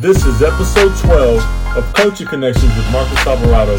[0.00, 3.78] This is episode 12 of Coaching Connections with Marcus Alvarado.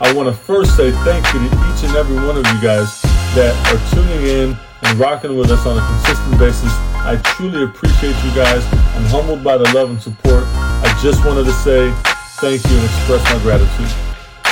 [0.00, 2.88] I want to first say thank you to each and every one of you guys
[3.36, 6.72] that are tuning in and rocking with us on a consistent basis.
[7.04, 8.64] I truly appreciate you guys.
[8.96, 10.44] I'm humbled by the love and support.
[10.48, 11.92] I just wanted to say
[12.40, 13.92] thank you and express my gratitude.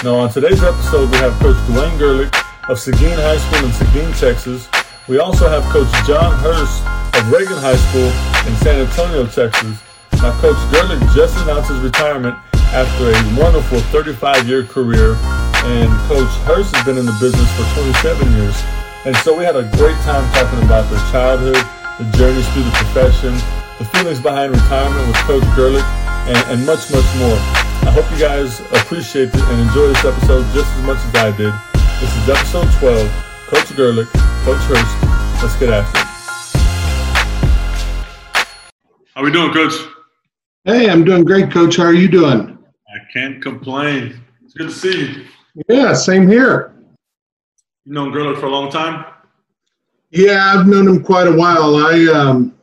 [0.05, 2.29] Now, on today's episode, we have Coach Dwayne Gerlich
[2.69, 4.69] of Seguin High School in Seguin, Texas.
[5.09, 6.85] We also have Coach John Hirst
[7.17, 8.13] of Reagan High School
[8.45, 9.81] in San Antonio, Texas.
[10.23, 12.37] Now, Coach Gerlich just announced his retirement
[12.75, 15.15] after a wonderful 35-year career,
[15.67, 17.65] and Coach Hirst has been in the business for
[18.05, 18.57] 27 years.
[19.07, 21.63] And so we had a great time talking about their childhood,
[21.99, 23.33] the journeys through the profession,
[23.79, 25.87] the feelings behind retirement with Coach Gerlich,
[26.27, 27.39] and, and much, much more.
[27.87, 31.31] I hope you guys appreciate it and enjoy this episode just as much as I
[31.37, 31.55] did.
[32.03, 33.07] This is episode 12.
[33.47, 34.11] Coach Gerlich,
[34.43, 34.91] Coach Hirst.
[35.41, 36.07] Let's get after it.
[39.15, 39.96] How we doing, Coach?
[40.67, 41.77] Hey, I'm doing great, Coach.
[41.77, 42.59] How are you doing?
[42.89, 44.21] I can't complain.
[44.45, 45.27] It's good to see you.
[45.69, 46.75] Yeah, same here.
[47.85, 49.05] You known Gerlich for a long time?
[50.11, 51.77] Yeah, I've known him quite a while.
[51.77, 52.59] I um,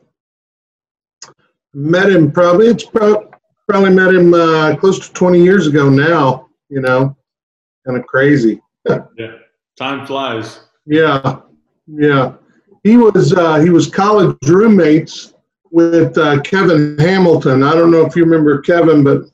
[1.72, 3.30] met him probably, it's pro-
[3.66, 7.16] probably met him uh, close to 20 years ago now, you know,
[7.86, 8.60] kind of crazy.
[8.86, 9.36] yeah,
[9.78, 10.60] time flies.
[10.84, 11.40] Yeah,
[11.86, 12.34] yeah.
[12.82, 15.33] He was uh, he was college roommates
[15.74, 17.64] with uh, Kevin Hamilton.
[17.64, 19.24] I don't know if you remember Kevin, but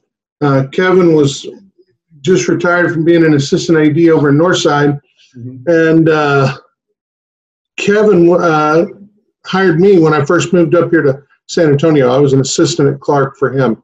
[0.41, 1.47] uh, Kevin was
[2.23, 4.99] just retired from being an assistant AD over in Northside,
[5.37, 5.71] mm-hmm.
[5.71, 6.57] and uh,
[7.77, 8.87] Kevin uh,
[9.45, 12.11] hired me when I first moved up here to San Antonio.
[12.11, 13.83] I was an assistant at Clark for him,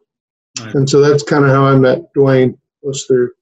[0.59, 0.75] nice.
[0.75, 3.33] and so that's kind of how I met Dwayne was through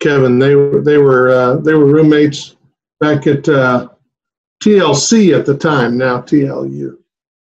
[0.00, 0.38] Kevin.
[0.38, 2.56] They were they were uh, they were roommates
[3.00, 3.90] back at uh,
[4.62, 5.98] TLC at the time.
[5.98, 6.96] Now TLU.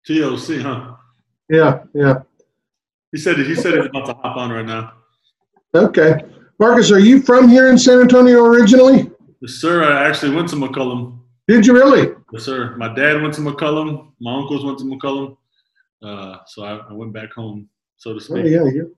[0.08, 0.91] TLC, huh?
[1.48, 2.22] Yeah, yeah.
[3.12, 4.94] He said he said he's about to hop on right now.
[5.74, 6.20] Okay.
[6.58, 9.10] Marcus, are you from here in San Antonio originally?
[9.40, 9.82] Yes, sir.
[9.84, 11.18] I actually went to McCollum.
[11.48, 12.14] Did you really?
[12.32, 12.76] Yes, sir.
[12.76, 14.12] My dad went to McCollum.
[14.20, 15.36] My uncles went to McCollum.
[16.02, 18.44] Uh, so I, I, went back home, so to speak.
[18.44, 18.90] Oh, yeah, you're,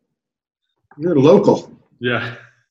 [0.96, 1.70] you're local.
[2.00, 2.36] Yeah.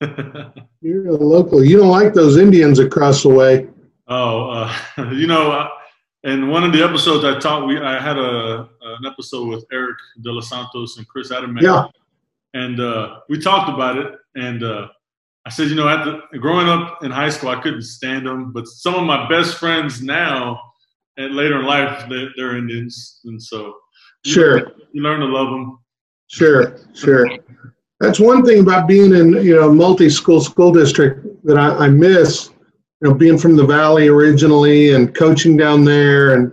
[0.80, 1.64] you're a local.
[1.64, 3.68] You don't like those Indians across the way.
[4.08, 4.76] Oh, uh,
[5.12, 5.68] you know,
[6.24, 8.68] in one of the episodes I talked, we I had a
[8.98, 11.56] an episode with Eric De Los Santos and Chris Adam.
[11.60, 11.86] Yeah.
[12.54, 14.88] And uh, we talked about it, and uh,
[15.44, 18.52] I said, you know, at the, growing up in high school, I couldn't stand them,
[18.52, 20.60] but some of my best friends now,
[21.16, 23.74] and later in life, they're, they're Indians, and so
[24.24, 25.78] sure learn, you learn to love them.
[26.28, 27.28] Sure, sure.
[28.00, 32.50] That's one thing about being in you know multi-school school district that I, I miss
[33.04, 36.52] you know, being from the valley originally and coaching down there, and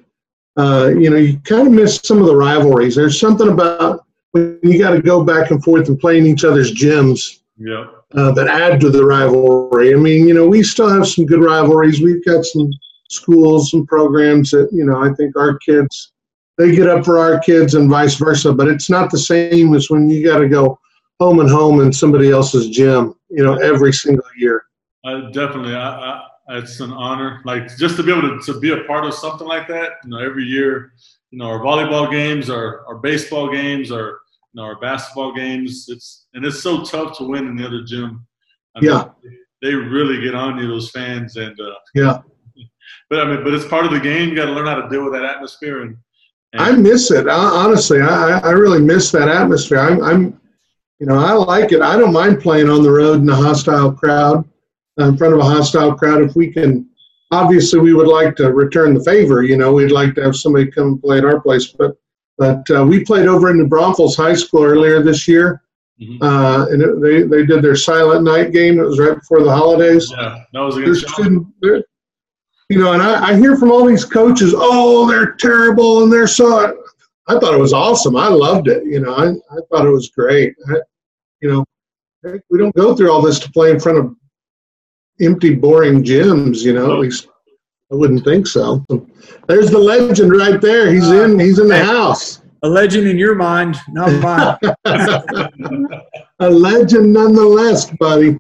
[0.57, 2.95] uh, you know, you kind of miss some of the rivalries.
[2.95, 6.43] There's something about when you got to go back and forth and play in each
[6.43, 7.39] other's gyms.
[7.57, 7.85] Yeah.
[8.13, 9.93] Uh, that add to the rivalry.
[9.93, 12.01] I mean, you know, we still have some good rivalries.
[12.01, 12.69] We've got some
[13.09, 16.13] schools and programs that you know I think our kids
[16.57, 18.51] they get up for our kids and vice versa.
[18.53, 20.79] But it's not the same as when you got to go
[21.19, 23.15] home and home in somebody else's gym.
[23.29, 24.65] You know, every single year.
[25.05, 27.41] Uh, definitely, I, I, it's an honor.
[27.45, 29.93] Like just to be able to, to be a part of something like that.
[30.03, 30.93] You know, every year,
[31.31, 34.19] you know, our volleyball games, our, our baseball games, our
[34.53, 35.87] you know, our basketball games.
[35.89, 38.25] It's and it's so tough to win in the other gym.
[38.75, 39.09] I mean, yeah,
[39.61, 42.19] they really get on you, those fans, and uh, yeah.
[43.09, 44.29] But I mean, but it's part of the game.
[44.29, 45.81] You got to learn how to deal with that atmosphere.
[45.81, 45.97] And,
[46.53, 47.27] and I miss it.
[47.27, 49.79] I, honestly, I, I really miss that atmosphere.
[49.79, 50.41] I'm, I'm,
[50.99, 51.81] you know, I like it.
[51.81, 54.47] I don't mind playing on the road in a hostile crowd
[55.07, 56.21] in front of a hostile crowd.
[56.21, 56.89] If we can,
[57.31, 59.43] obviously, we would like to return the favor.
[59.43, 61.67] You know, we'd like to have somebody come play at our place.
[61.67, 61.95] But
[62.37, 65.61] but uh, we played over in New Braunfels High School earlier this year,
[66.01, 66.23] mm-hmm.
[66.23, 68.79] uh, and it, they they did their silent night game.
[68.79, 70.11] It was right before the holidays.
[70.11, 74.05] Yeah, that was a good student, You know, and I, I hear from all these
[74.05, 76.77] coaches, oh, they're terrible and they're so.
[77.27, 78.15] I thought it was awesome.
[78.15, 78.83] I loved it.
[78.85, 80.55] You know, I, I thought it was great.
[80.69, 80.77] I,
[81.41, 81.65] you know,
[82.49, 84.15] we don't go through all this to play in front of
[85.21, 86.59] empty, boring gyms.
[86.59, 87.27] You know, at least
[87.91, 88.85] I wouldn't think so.
[89.47, 90.91] There's the legend right there.
[90.91, 91.39] He's in.
[91.39, 92.41] He's in the house.
[92.63, 94.57] A legend in your mind, not mine.
[96.39, 98.37] a legend nonetheless, buddy.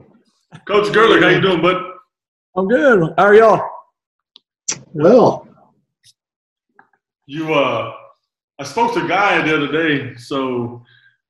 [0.67, 1.83] Coach Gerlich, how you doing, bud?
[2.55, 3.13] I'm good.
[3.17, 3.69] How are y'all?
[4.93, 5.47] Well,
[7.25, 7.93] you uh,
[8.59, 10.83] I spoke to Guy the other day, so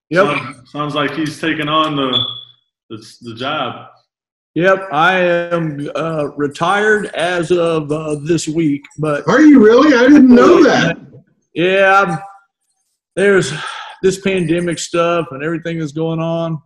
[0.09, 0.25] yep.
[0.25, 2.25] sounds, sounds like he's taking on the
[2.89, 3.90] the, the job.
[4.55, 8.83] Yep, I am uh, retired as of uh, this week.
[8.99, 9.97] But are you really?
[9.97, 10.97] I didn't know that.
[11.53, 12.17] Yeah,
[13.15, 13.53] there's
[14.01, 16.61] this pandemic stuff and everything that's going on,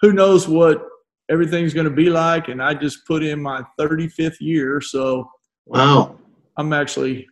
[0.00, 0.86] who knows what
[1.30, 2.48] everything's going to be like?
[2.48, 5.30] And I just put in my 35th year, so
[5.66, 6.18] Wow.
[6.56, 7.26] I'm actually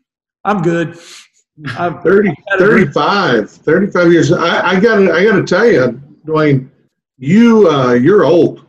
[0.45, 0.99] I'm good.
[1.77, 4.33] I'm 30, 35, 35 years.
[4.33, 6.71] I, I gotta, I gotta tell you, Dwayne,
[7.19, 8.67] you, uh, you're old.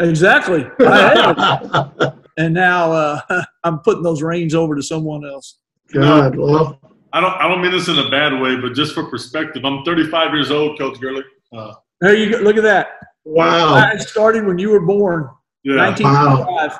[0.00, 0.66] Exactly.
[0.80, 2.22] I am.
[2.36, 3.20] and now uh,
[3.64, 5.58] I'm putting those reins over to someone else.
[5.92, 6.80] God, well,
[7.12, 9.84] I don't I don't mean this in a bad way, but just for perspective, I'm
[9.84, 11.22] 35 years old, Coach Gurley.
[11.56, 12.38] Uh, There you go.
[12.38, 12.88] Look at that.
[13.24, 13.74] wow.
[13.74, 15.28] I started when you were born,
[15.62, 15.76] yeah.
[15.88, 16.78] 1995.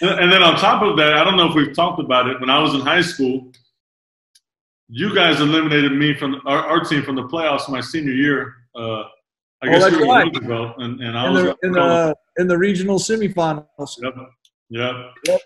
[0.00, 2.40] And and then on top of that, I don't know if we've talked about it.
[2.40, 3.50] When I was in high school,
[4.88, 8.54] you guys eliminated me from our, our team from the playoffs my senior year.
[8.74, 9.02] Uh,
[9.60, 10.26] I Oh, guess that's it was right.
[10.26, 13.66] a week ago, and, and I In was the, in the in the regional semifinals.
[14.02, 14.14] Yep.
[14.70, 14.94] Yep.
[15.26, 15.40] Yep.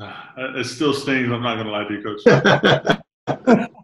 [0.00, 0.12] Uh,
[0.56, 1.30] It still stings.
[1.30, 2.22] I'm not going to lie to you, Coach.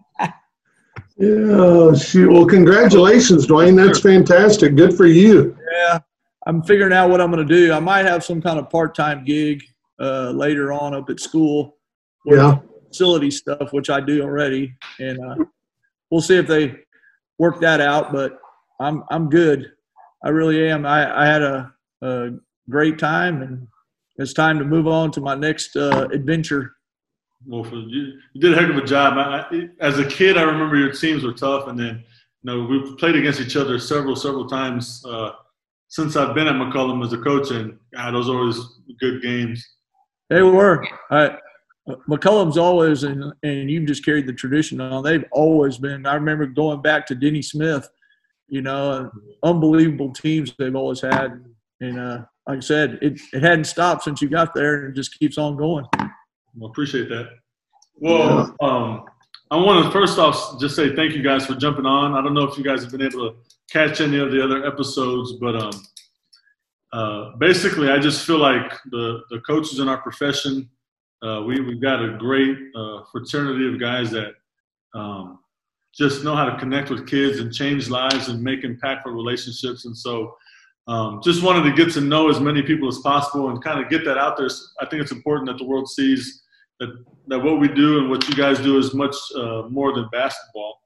[1.17, 2.31] yeah, shoot.
[2.33, 3.77] Well, congratulations, Dwayne.
[3.77, 4.75] That's fantastic.
[4.77, 5.57] Good for you.
[5.73, 5.99] Yeah,
[6.47, 7.73] I'm figuring out what I'm going to do.
[7.73, 9.63] I might have some kind of part-time gig
[10.01, 11.77] uh, later on up at school.
[12.25, 12.59] with Yeah.
[12.89, 15.35] Facility stuff, which I do already, and uh,
[16.11, 16.77] we'll see if they
[17.41, 18.13] work that out.
[18.13, 18.39] But
[18.81, 19.73] I'm I'm good.
[20.25, 20.87] I really am.
[20.87, 21.73] I, I had a,
[22.03, 22.31] a
[22.71, 23.67] great time, and
[24.17, 26.77] it's time to move on to my next uh, adventure.
[27.47, 29.15] Well, for, you, you did a heck of a job.
[29.19, 32.05] I, I, as a kid, I remember your teams were tough, and then
[32.43, 35.33] you know we've played against each other several, several times uh,
[35.89, 38.59] since I've been at McCollum as a coach, and God, those are always
[38.99, 39.65] good games.
[40.31, 40.87] They were.
[41.11, 41.37] I,
[42.09, 45.05] McCollum's always, and, and you've just carried the tradition on.
[45.05, 46.07] They've always been.
[46.07, 47.89] I remember going back to Denny Smith,
[48.49, 49.11] you know,
[49.43, 51.45] unbelievable teams they've always had.
[51.85, 54.97] And uh, like I said, it, it hadn't stopped since you got there, and it
[54.97, 55.87] just keeps on going.
[56.57, 57.29] Well, appreciate that.
[57.97, 59.05] Well, um,
[59.51, 62.15] I want to first off just say thank you guys for jumping on.
[62.15, 63.37] I don't know if you guys have been able to
[63.71, 65.83] catch any of the other episodes, but um,
[66.93, 70.69] uh, basically, I just feel like the the coaches in our profession,
[71.23, 74.33] uh, we we've got a great uh, fraternity of guys that
[74.95, 75.41] um,
[75.93, 79.85] just know how to connect with kids and change lives and make impactful relationships.
[79.85, 80.37] And so,
[80.87, 83.91] um, just wanted to get to know as many people as possible and kind of
[83.91, 84.49] get that out there.
[84.81, 86.43] I think it's important that the world sees
[86.81, 86.89] that,
[87.29, 90.81] that what we do and what you guys do is much uh, more than basketball.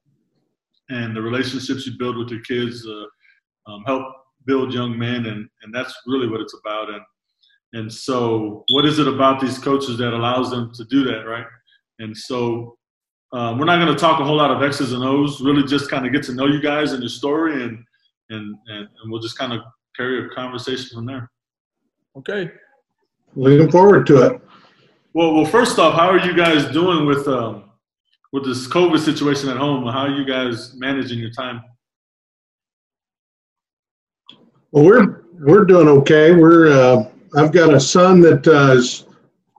[0.91, 4.05] And the relationships you build with your kids uh, um, help
[4.47, 6.89] build young men, and, and that's really what it's about.
[6.89, 7.03] And
[7.75, 11.45] and so, what is it about these coaches that allows them to do that, right?
[11.99, 12.79] And so,
[13.35, 15.43] um, we're not going to talk a whole lot of X's and O's.
[15.43, 17.85] Really, just kind of get to know you guys and your story, and
[18.31, 19.61] and and, and we'll just kind of
[19.99, 21.31] carry a conversation from there.
[22.17, 22.51] Okay.
[23.35, 24.41] Looking forward to it.
[25.13, 27.65] Well, well, first off, how are you guys doing with um,
[28.33, 29.85] with this COVID situation at home?
[29.85, 31.63] How are you guys managing your time?
[34.71, 36.33] Well, we're we're doing okay.
[36.33, 39.07] We're uh, I've got a son that uh, is,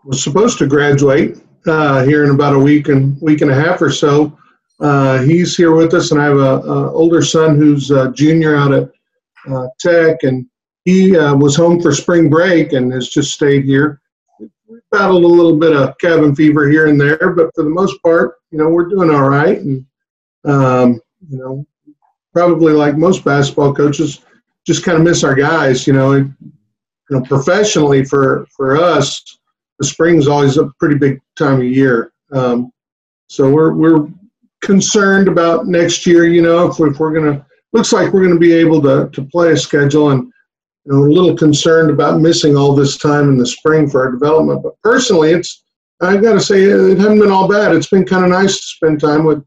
[0.06, 1.38] was supposed to graduate
[1.68, 4.38] uh, here in about a week and week and a half or so.
[4.80, 8.56] Uh, he's here with us, and I have a, a older son who's a junior
[8.56, 8.92] out at
[9.48, 10.46] uh, Tech, and
[10.86, 14.02] he uh, was home for spring break and has just stayed here.
[14.40, 18.02] We battled a little bit of cabin fever here and there, but for the most
[18.02, 19.60] part, you know, we're doing all right.
[19.60, 19.86] And
[20.46, 21.66] um, you know,
[22.34, 24.22] probably like most basketball coaches,
[24.66, 25.86] just kind of miss our guys.
[25.86, 26.34] You know, you
[27.10, 29.24] know, professionally for for us,
[29.80, 32.14] the spring's always a pretty big time of year.
[32.32, 32.72] Um,
[33.28, 34.08] so we're we're
[34.62, 36.26] concerned about next year.
[36.26, 39.52] You know, if, if we're gonna looks like we're gonna be able to to play
[39.52, 40.32] a schedule and.
[40.86, 44.12] You know, a little concerned about missing all this time in the spring for our
[44.12, 44.64] development.
[44.64, 45.62] But personally, it's
[46.02, 47.76] I've got to say it hasn't been all bad.
[47.76, 49.44] It's been kind of nice to spend time with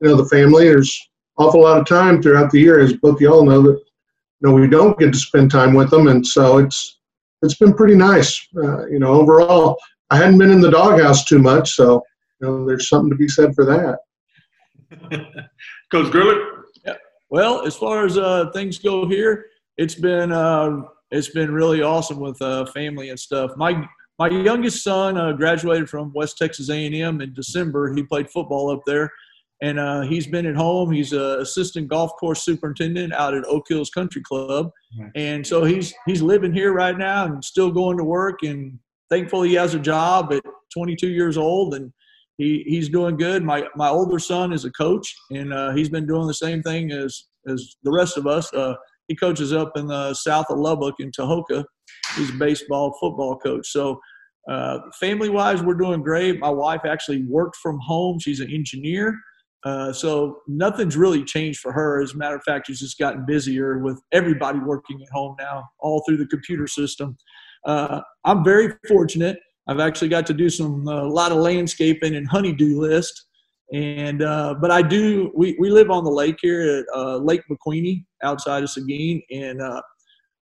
[0.00, 0.64] you know the family.
[0.64, 0.98] There's
[1.38, 4.66] awful lot of time throughout the year, as both y'all know that you know we
[4.66, 6.98] don't get to spend time with them, and so it's
[7.42, 8.40] it's been pretty nice.
[8.56, 12.02] Uh, you know, overall, I hadn't been in the doghouse too much, so
[12.40, 13.98] you know there's something to be said for that.
[15.92, 16.40] Coach Gurley?
[17.30, 19.46] Well, as far as uh, things go here,
[19.76, 20.82] it's been uh,
[21.12, 23.52] it's been really awesome with uh, family and stuff.
[23.56, 23.86] My
[24.18, 27.94] my youngest son uh, graduated from West Texas A&M in December.
[27.94, 29.10] He played football up there,
[29.62, 30.90] and uh, he's been at home.
[30.90, 34.70] He's a assistant golf course superintendent out at Oak Hills Country Club,
[35.14, 38.42] and so he's he's living here right now and still going to work.
[38.42, 38.76] And
[39.08, 40.42] thankfully, he has a job at
[40.74, 41.92] 22 years old, and
[42.40, 43.44] he, he's doing good.
[43.44, 46.90] My my older son is a coach, and uh, he's been doing the same thing
[46.90, 48.52] as as the rest of us.
[48.54, 48.74] Uh,
[49.08, 51.64] he coaches up in the south of Lubbock in Tahoka.
[52.16, 53.68] He's a baseball, football coach.
[53.68, 54.00] So,
[54.48, 56.38] uh, family wise, we're doing great.
[56.38, 58.18] My wife actually worked from home.
[58.20, 59.18] She's an engineer.
[59.64, 62.00] Uh, so nothing's really changed for her.
[62.00, 65.64] As a matter of fact, she's just gotten busier with everybody working at home now,
[65.80, 67.16] all through the computer system.
[67.66, 69.38] Uh, I'm very fortunate.
[69.70, 73.26] I've actually got to do some a lot of landscaping and honeydew list.
[73.72, 75.30] And uh, but I do.
[75.32, 79.62] We, we live on the lake here at uh, Lake McQueeney outside of Seguin, and
[79.62, 79.80] uh,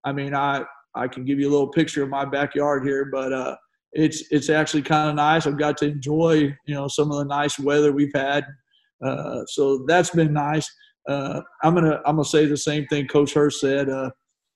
[0.04, 3.34] I mean I I can give you a little picture of my backyard here, but
[3.34, 3.54] uh,
[3.92, 5.46] it's it's actually kind of nice.
[5.46, 8.46] I've got to enjoy you know some of the nice weather we've had,
[9.04, 10.66] uh, so that's been nice.
[11.06, 13.90] Uh, I'm gonna I'm gonna say the same thing Coach Hirst said.
[13.90, 14.08] Uh,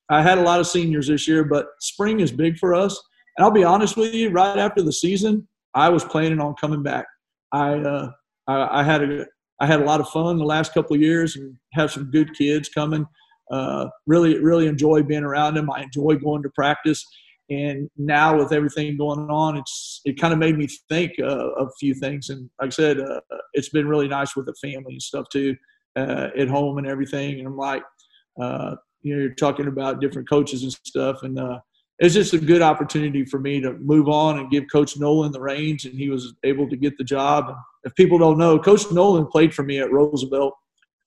[0.09, 2.99] I had a lot of seniors this year, but spring is big for us.
[3.37, 6.83] And I'll be honest with you, right after the season, I was planning on coming
[6.83, 7.07] back.
[7.53, 8.11] I uh,
[8.47, 9.27] I, I, had a
[9.61, 12.35] I had a lot of fun the last couple of years and have some good
[12.37, 13.07] kids coming.
[13.51, 15.71] Uh, really really enjoy being around them.
[15.71, 17.05] I enjoy going to practice.
[17.51, 21.69] And now with everything going on, it's it kind of made me think uh, of
[21.69, 22.31] a few things.
[22.31, 23.21] And like I said, uh,
[23.53, 25.57] it's been really nice with the family and stuff too,
[25.97, 27.39] uh, at home and everything.
[27.39, 27.83] And I'm like,
[28.41, 31.39] uh, you know, you're talking about different coaches and stuff, and
[32.03, 35.33] uh, it's just a good opportunity for me to move on and give Coach Nolan
[35.33, 37.55] the reins, and he was able to get the job.
[37.85, 40.55] If people don't know, Coach Nolan played for me at Roosevelt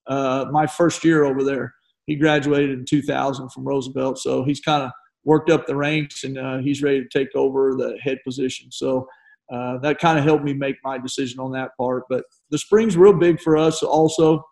[0.07, 1.73] uh, my first year over there.
[2.05, 4.91] He graduated in 2000 from Roosevelt, so he's kind of
[5.23, 8.71] worked up the ranks, and uh, he's ready to take over the head position.
[8.71, 9.07] So
[9.51, 12.03] uh, that kind of helped me make my decision on that part.
[12.09, 13.83] But the spring's real big for us.
[13.83, 14.43] Also,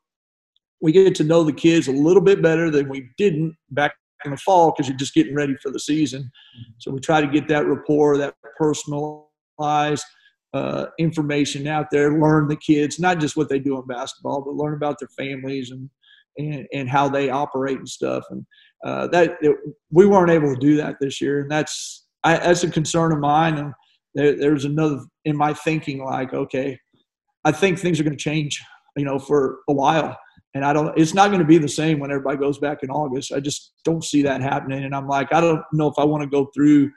[0.81, 3.93] we get to know the kids a little bit better than we didn't back
[4.25, 6.31] in the fall because you're just getting ready for the season.
[6.77, 10.05] So we try to get that rapport, that personalized
[10.53, 14.53] uh, information out there, learn the kids, not just what they do in basketball, but
[14.53, 15.89] learn about their families and
[16.37, 18.23] and, and how they operate and stuff.
[18.31, 18.45] And
[18.83, 19.55] uh, that it,
[19.91, 23.19] we weren't able to do that this year, and that's I, that's a concern of
[23.19, 23.57] mine.
[23.57, 23.73] And
[24.15, 26.79] there, there's another in my thinking, like, okay,
[27.45, 28.61] I think things are going to change,
[28.95, 30.17] you know, for a while.
[30.55, 30.97] And I don't.
[30.97, 33.31] It's not going to be the same when everybody goes back in August.
[33.31, 34.83] I just don't see that happening.
[34.83, 36.91] And I'm like, I don't know if I want to go through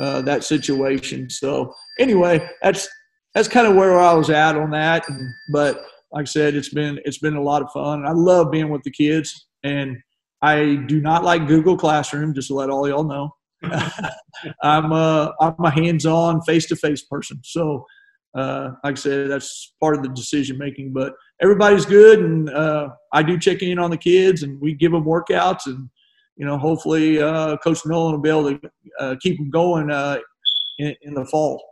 [0.00, 1.28] uh, that situation.
[1.28, 2.88] So anyway, that's
[3.34, 5.04] that's kind of where I was at on that.
[5.52, 5.82] But
[6.12, 8.06] like I said, it's been it's been a lot of fun.
[8.06, 9.96] I love being with the kids, and
[10.42, 12.34] I do not like Google Classroom.
[12.34, 13.34] Just to let all y'all know,
[14.62, 17.40] I'm a I'm a hands-on, face-to-face person.
[17.42, 17.84] So,
[18.34, 20.92] uh, like I said, that's part of the decision making.
[20.92, 24.92] But everybody's good, and uh, I do check in on the kids, and we give
[24.92, 25.88] them workouts, and
[26.36, 30.18] you know, hopefully, uh, Coach Nolan will be able to uh, keep them going uh,
[30.78, 31.62] in, in the fall.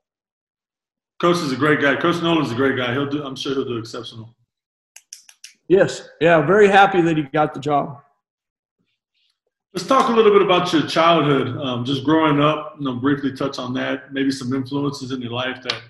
[1.21, 1.97] Coach is a great guy.
[1.97, 2.92] Coach Nolan's a great guy.
[2.92, 3.25] He'll do.
[3.25, 4.35] I'm sure he'll do exceptional.
[5.69, 6.09] Yes.
[6.21, 6.45] Yeah.
[6.45, 7.99] Very happy that he got the job.
[9.73, 12.75] Let's talk a little bit about your childhood, um, just growing up.
[12.78, 14.12] You know, briefly touch on that.
[14.12, 15.81] Maybe some influences in your life that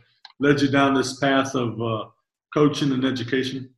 [0.42, 2.06] led you down this path of uh,
[2.52, 3.70] coaching and education.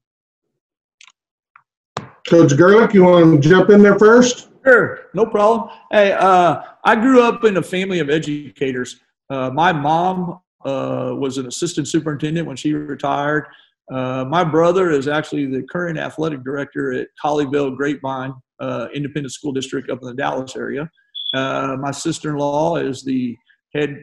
[2.27, 4.49] Coach Gerlich, you want to jump in there first?
[4.65, 5.69] Sure, no problem.
[5.93, 8.99] Hey, uh, I grew up in a family of educators.
[9.29, 13.47] Uh, my mom uh, was an assistant superintendent when she retired.
[13.93, 19.53] Uh, my brother is actually the current athletic director at Colleyville Grapevine uh, Independent School
[19.53, 20.91] District up in the Dallas area.
[21.35, 23.37] Uh, my sister-in-law is the
[23.75, 24.03] head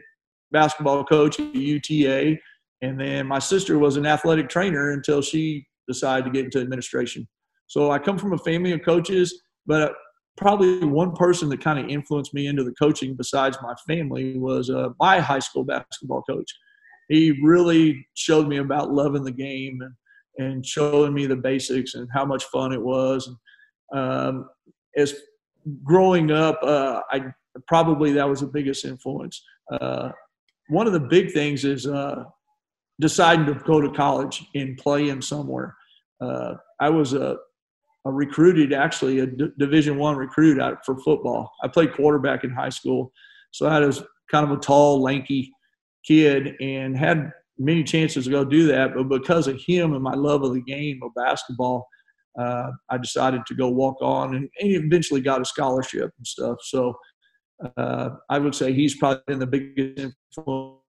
[0.52, 2.38] basketball coach at UTA,
[2.82, 7.26] and then my sister was an athletic trainer until she decided to get into administration.
[7.68, 9.94] So I come from a family of coaches, but
[10.36, 14.68] probably one person that kind of influenced me into the coaching besides my family was
[14.68, 16.50] uh, my high school basketball coach.
[17.08, 19.94] He really showed me about loving the game and,
[20.38, 23.28] and showing me the basics and how much fun it was.
[23.92, 24.48] And, um,
[24.96, 25.14] as
[25.84, 27.26] growing up, uh, I
[27.68, 29.42] probably that was the biggest influence.
[29.70, 30.10] Uh,
[30.68, 32.24] one of the big things is uh,
[33.00, 35.76] deciding to go to college and play in somewhere.
[36.20, 37.36] Uh, I was a
[38.04, 41.50] recruited actually a D- Division One recruit out for football.
[41.62, 43.12] I played quarterback in high school,
[43.52, 45.52] so I was kind of a tall, lanky
[46.04, 48.94] kid and had many chances to go do that.
[48.94, 51.86] But because of him and my love of the game of basketball,
[52.38, 56.56] uh, I decided to go walk on and, and eventually got a scholarship and stuff.
[56.62, 56.94] So
[57.76, 60.81] uh, I would say he's probably been the biggest influence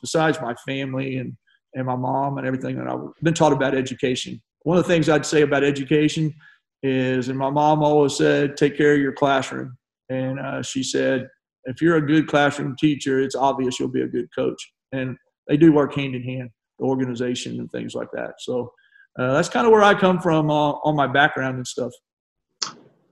[0.00, 1.36] besides my family and,
[1.74, 5.08] and my mom and everything that I've been taught about education one of the things
[5.08, 6.34] I'd say about education
[6.82, 9.76] is, and my mom always said, take care of your classroom.
[10.08, 11.28] And uh, she said,
[11.64, 14.60] if you're a good classroom teacher, it's obvious you'll be a good coach.
[14.92, 18.34] And they do work hand in hand, the organization and things like that.
[18.38, 18.72] So
[19.18, 21.92] uh, that's kind of where I come from uh, on my background and stuff.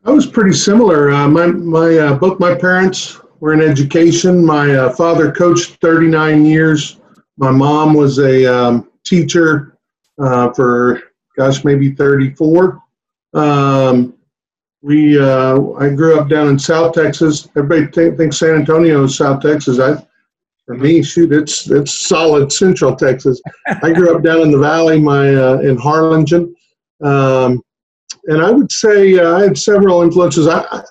[0.04, 1.10] I was pretty similar.
[1.10, 4.46] Uh, my my uh, both my parents were in education.
[4.46, 7.00] My uh, father coached 39 years.
[7.36, 9.76] My mom was a um, teacher
[10.22, 11.02] uh, for
[11.36, 12.80] gosh maybe 34.
[13.34, 14.14] Um,
[14.80, 17.48] we uh, I grew up down in South Texas.
[17.56, 19.80] Everybody th- thinks San Antonio is South Texas.
[19.80, 20.06] I
[20.64, 23.42] for me, shoot, it's it's solid Central Texas.
[23.82, 26.54] I grew up down in the valley, my uh, in Harlingen,
[27.02, 27.60] um,
[28.26, 30.46] and I would say uh, I had several influences.
[30.46, 30.82] I, I,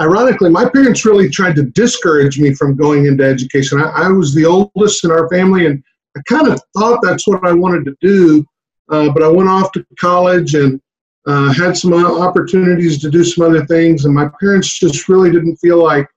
[0.00, 3.80] ironically, my parents really tried to discourage me from going into education.
[3.80, 5.82] I, I was the oldest in our family, and
[6.16, 8.44] I kind of thought that's what I wanted to do.
[8.88, 10.80] Uh, but I went off to college and
[11.26, 15.56] uh, had some opportunities to do some other things, and my parents just really didn't
[15.56, 16.08] feel like,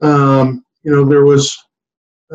[0.00, 1.56] um, you know, there was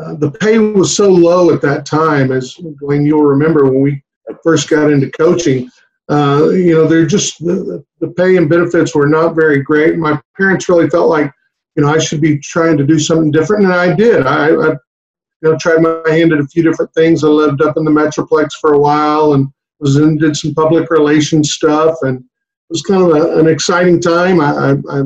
[0.00, 4.02] uh, the pay was so low at that time, as Dwayne, you'll remember when we
[4.42, 5.70] first got into coaching.
[6.10, 9.96] Uh, you know, they're just the, the pay and benefits were not very great.
[9.96, 11.32] My parents really felt like,
[11.76, 14.26] you know, I should be trying to do something different, and I did.
[14.26, 17.24] I, I you know, tried my hand at a few different things.
[17.24, 19.48] I lived up in the Metroplex for a while and
[19.80, 22.24] was in, did some public relations stuff, and it
[22.70, 24.40] was kind of a, an exciting time.
[24.40, 25.02] I, I, I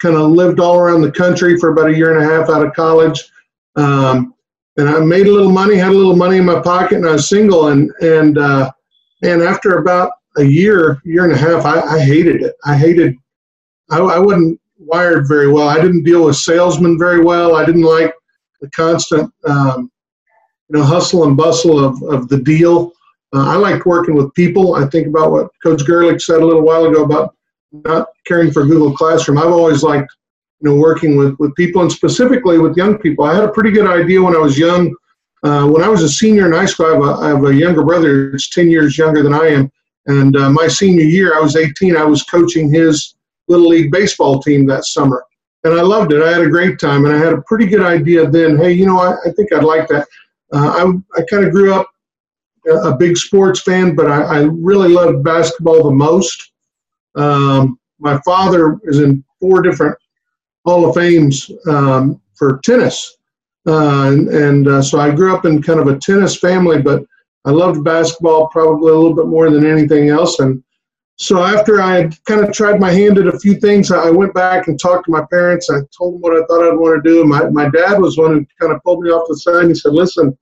[0.00, 2.64] kind of lived all around the country for about a year and a half out
[2.64, 3.24] of college.
[3.76, 4.34] Um,
[4.76, 7.12] and I made a little money, had a little money in my pocket, and I
[7.12, 7.68] was single.
[7.68, 8.70] And and uh,
[9.22, 12.54] and after about a year, year and a half, I, I hated it.
[12.64, 13.16] I hated.
[13.90, 15.68] I, I wasn't wired very well.
[15.68, 17.56] I didn't deal with salesmen very well.
[17.56, 18.12] I didn't like
[18.60, 19.90] the constant, um,
[20.68, 22.92] you know, hustle and bustle of of the deal.
[23.32, 24.74] Uh, I liked working with people.
[24.74, 27.34] I think about what Coach Gerlich said a little while ago about
[27.72, 29.38] not caring for Google Classroom.
[29.38, 30.10] I've always liked
[30.60, 33.24] you know, working with, with people and specifically with young people.
[33.24, 34.94] I had a pretty good idea when I was young.
[35.42, 37.54] Uh, when I was a senior in high school, I have, a, I have a
[37.54, 39.70] younger brother It's 10 years younger than I am.
[40.06, 41.96] And uh, my senior year, I was 18.
[41.96, 43.14] I was coaching his
[43.48, 45.24] Little League baseball team that summer.
[45.64, 46.22] And I loved it.
[46.22, 47.04] I had a great time.
[47.04, 49.64] And I had a pretty good idea then hey, you know, I, I think I'd
[49.64, 50.06] like that.
[50.52, 51.88] Uh, I, I kind of grew up
[52.82, 56.52] a big sports fan, but I, I really loved basketball the most.
[57.14, 59.96] Um, my father is in four different
[60.64, 63.16] Hall of Fames um, for tennis.
[63.66, 67.04] Uh, and, and uh, so I grew up in kind of a tennis family, but
[67.44, 70.38] I loved basketball probably a little bit more than anything else.
[70.38, 70.62] And
[71.16, 74.34] so after I had kind of tried my hand at a few things, I went
[74.34, 75.70] back and talked to my parents.
[75.70, 77.24] I told them what I thought I'd want to do.
[77.24, 79.74] My, my dad was one who kind of pulled me off the side and he
[79.74, 80.36] said, listen,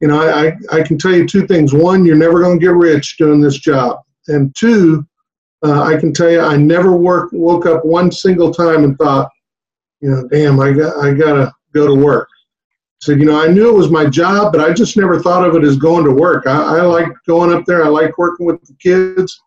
[0.00, 1.72] you know, I, I can tell you two things.
[1.72, 4.00] One, you're never going to get rich doing this job.
[4.28, 5.06] And two,
[5.62, 9.30] uh, I can tell you, I never worked, woke up one single time and thought,
[10.00, 12.28] you know, damn, I got I gotta go to work.
[13.00, 15.56] So you know, I knew it was my job, but I just never thought of
[15.56, 16.46] it as going to work.
[16.46, 17.82] I, I going up there.
[17.82, 19.40] I liked working with the kids,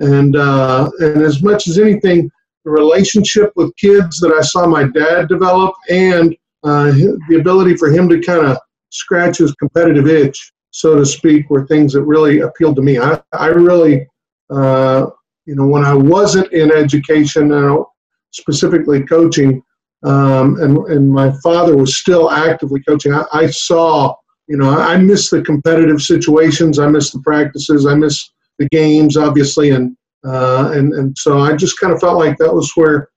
[0.00, 2.30] and uh, and as much as anything,
[2.66, 6.92] the relationship with kids that I saw my dad develop, and uh,
[7.28, 8.58] the ability for him to kind of
[8.90, 12.98] scratch his competitive itch, so to speak, were things that really appealed to me.
[12.98, 14.06] I I really,
[14.50, 15.06] uh,
[15.46, 17.84] you know, when I wasn't in education, and
[18.32, 19.62] specifically coaching,
[20.04, 23.14] um, and and my father was still actively coaching.
[23.14, 24.14] I, I saw,
[24.48, 26.78] you know, I, I miss the competitive situations.
[26.78, 27.86] I miss the practices.
[27.86, 32.18] I miss the games, obviously, and uh, and and so I just kind of felt
[32.18, 33.08] like that was where,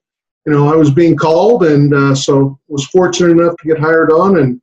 [0.45, 4.11] you know, I was being called, and uh, so was fortunate enough to get hired
[4.11, 4.61] on, and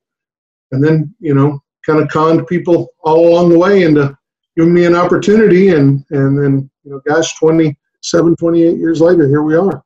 [0.71, 4.17] and then you know, kind of conned people all along the way into
[4.57, 9.43] giving me an opportunity, and and then you know, gosh, 27, 28 years later, here
[9.43, 9.83] we are.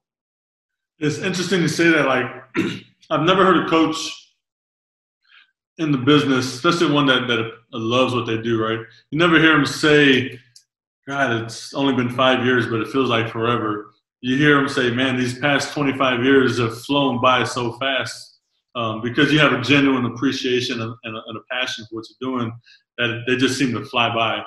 [0.99, 2.07] It's interesting to say that.
[2.07, 2.27] Like,
[3.11, 3.97] I've never heard a coach
[5.79, 8.81] in the business, especially one that, that loves what they do, right?
[9.11, 10.39] You never hear them say,
[11.07, 13.93] God, it's only been five years, but it feels like forever.
[14.23, 18.39] You hear them say, man, these past 25 years have flown by so fast
[18.75, 22.31] um, because you have a genuine appreciation and, a, and, a, passion for what you're
[22.33, 22.53] doing
[22.99, 24.43] that they just seem to fly by,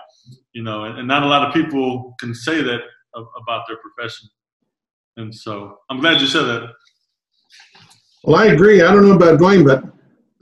[0.53, 2.81] you know, and, and not a lot of people can say that
[3.15, 4.27] about their profession.
[5.19, 6.69] And so I'm glad you said that.
[8.23, 8.81] Well, I agree.
[8.81, 9.83] I don't know about Dwayne, but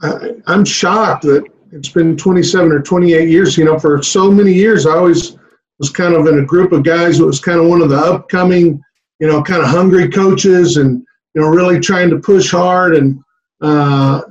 [0.02, 3.58] I, I'm shocked that it's been 27 or 28 years.
[3.58, 5.36] You know, for so many years, I always
[5.80, 7.96] was kind of in a group of guys that was kind of one of the
[7.96, 8.80] upcoming,
[9.18, 12.94] you know, kind of hungry coaches and, you know, really trying to push hard.
[12.94, 13.20] And,
[13.60, 14.22] uh,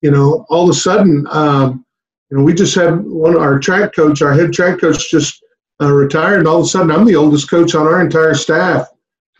[0.00, 1.84] you know, all of a sudden, um,
[2.30, 5.44] you know, we just had one, our track coach, our head track coach just
[5.82, 6.38] uh, retired.
[6.38, 8.88] And all of a sudden, I'm the oldest coach on our entire staff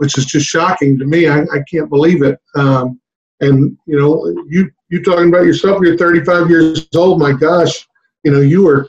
[0.01, 1.29] which is just shocking to me.
[1.29, 2.39] I, I can't believe it.
[2.55, 2.99] Um,
[3.41, 5.83] and you know, you you talking about yourself?
[5.83, 7.21] You're 35 years old.
[7.21, 7.87] My gosh,
[8.25, 8.89] you know, you were,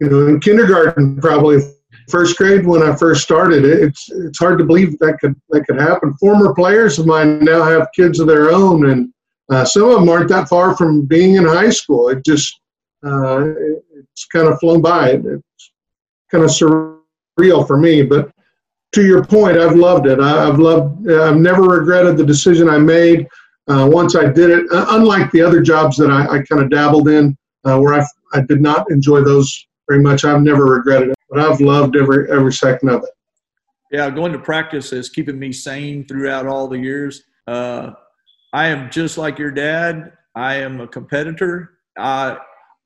[0.00, 1.60] you know, in kindergarten probably,
[2.08, 3.64] first grade when I first started.
[3.64, 6.12] It's it's hard to believe that could that could happen.
[6.14, 9.14] Former players of mine now have kids of their own, and
[9.48, 12.08] uh, some of them aren't that far from being in high school.
[12.08, 12.58] It just
[13.06, 15.10] uh, it, it's kind of flown by.
[15.10, 15.72] It, it's
[16.32, 18.02] kind of surreal for me.
[18.02, 18.32] But
[18.92, 20.20] to your point, I've loved it.
[20.20, 21.10] I, have loved.
[21.10, 23.26] I've never regretted the decision I made
[23.68, 24.70] uh, once I did it.
[24.70, 28.06] Uh, unlike the other jobs that I, I kind of dabbled in, uh, where I
[28.34, 30.24] I did not enjoy those very much.
[30.24, 33.10] I've never regretted it, but I've loved every every second of it.
[33.90, 37.24] Yeah, going to practice is keeping me sane throughout all the years.
[37.46, 37.92] Uh,
[38.52, 40.12] I am just like your dad.
[40.34, 41.78] I am a competitor.
[41.98, 42.36] I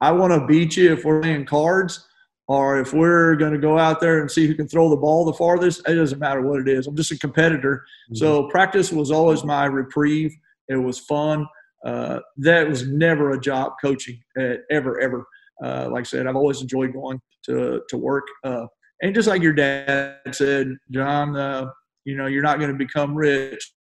[0.01, 2.07] I want to beat you if we're playing cards
[2.48, 5.24] or if we're going to go out there and see who can throw the ball
[5.24, 5.87] the farthest.
[5.88, 6.87] It doesn't matter what it is.
[6.87, 7.85] I'm just a competitor.
[8.06, 8.16] Mm-hmm.
[8.16, 10.35] So practice was always my reprieve.
[10.68, 11.46] It was fun.
[11.85, 15.26] Uh, that was never a job coaching uh, ever ever.
[15.62, 18.26] Uh, like I said, I've always enjoyed going to to work.
[18.44, 18.66] Uh,
[19.02, 21.66] and just like your dad said, John, uh,
[22.04, 23.72] you know, you're not going to become rich,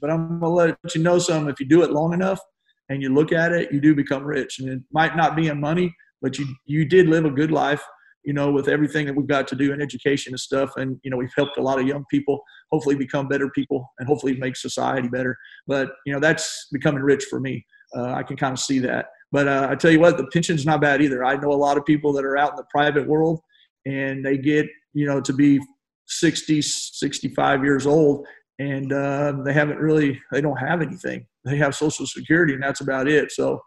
[0.00, 1.50] but I'm going to let you know something.
[1.52, 2.40] If you do it long enough,
[2.88, 4.58] and you look at it, you do become rich.
[4.58, 7.82] And it might not be in money, but you you did live a good life,
[8.24, 10.70] you know, with everything that we've got to do in education and stuff.
[10.76, 14.08] And you know, we've helped a lot of young people hopefully become better people and
[14.08, 15.36] hopefully make society better.
[15.66, 17.64] But you know, that's becoming rich for me.
[17.94, 19.08] Uh, I can kind of see that.
[19.32, 21.22] But uh, I tell you what, the pension's not bad either.
[21.22, 23.40] I know a lot of people that are out in the private world
[23.84, 25.60] and they get you know to be
[26.06, 28.26] 60 65 years old
[28.58, 32.80] and uh, they haven't really they don't have anything they have social security and that's
[32.80, 33.60] about it so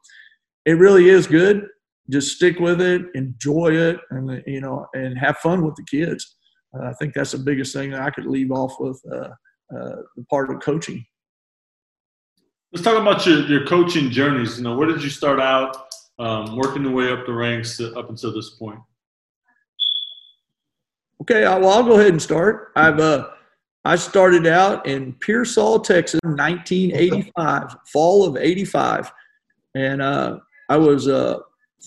[0.65, 1.67] it really is good
[2.10, 6.36] just stick with it enjoy it and you know and have fun with the kids.
[6.78, 9.30] Uh, i think that's the biggest thing that i could leave off with uh,
[9.76, 11.06] uh, the part of coaching.
[12.74, 14.58] Let's talk about your, your coaching journeys.
[14.58, 15.76] You know where did you start out
[16.20, 18.80] um, working the way up the ranks up until this point?
[21.22, 22.72] Okay well i'll go ahead and start.
[22.76, 23.30] I've uh
[23.88, 29.13] I started out in Pearsall, Texas, 1985, fall of 85.
[29.76, 31.39] And uh, I was a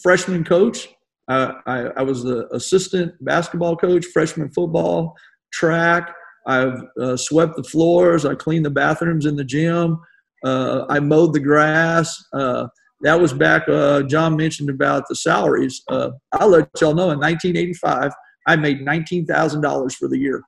[0.03, 0.89] freshman coach.
[1.29, 5.17] I, I, I, was the assistant basketball coach, freshman football,
[5.53, 6.13] track.
[6.47, 8.25] I've uh, swept the floors.
[8.25, 10.01] I cleaned the bathrooms in the gym.
[10.45, 12.17] Uh, I mowed the grass.
[12.33, 12.67] Uh,
[13.03, 15.83] that was back, uh, John mentioned about the salaries.
[15.89, 18.13] Uh, I'll let y'all know in 1985,
[18.47, 20.43] I made $19,000 for the year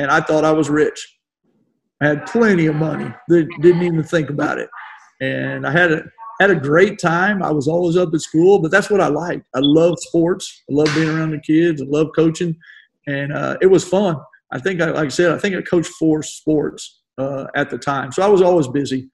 [0.00, 1.18] and I thought I was rich.
[2.00, 3.12] I had plenty of money.
[3.28, 4.70] Didn't even think about it,
[5.20, 6.02] and I had a
[6.40, 7.42] had a great time.
[7.42, 9.46] I was always up at school, but that's what I liked.
[9.54, 10.62] I love sports.
[10.70, 11.80] I love being around the kids.
[11.80, 12.56] I love coaching,
[13.06, 14.16] and uh, it was fun.
[14.52, 17.78] I think, I, like I said, I think I coached four sports uh, at the
[17.78, 19.08] time, so I was always busy.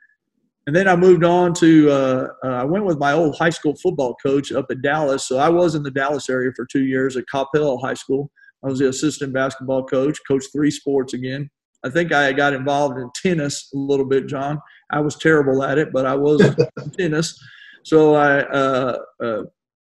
[0.67, 3.77] And then I moved on to uh, uh I went with my old high school
[3.77, 5.29] football coach up at Dallas.
[5.29, 8.33] So I was in the Dallas area for two years at Coppell High School
[8.67, 11.51] I was the assistant basketball coach, coached three sports again.
[11.85, 14.61] I think I got involved in tennis a little bit, John.
[14.91, 16.41] I was terrible at it, but I was
[16.85, 17.39] in tennis.
[17.85, 19.43] So I, uh, uh,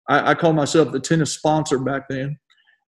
[0.09, 2.37] I, I called myself the tennis sponsor back then.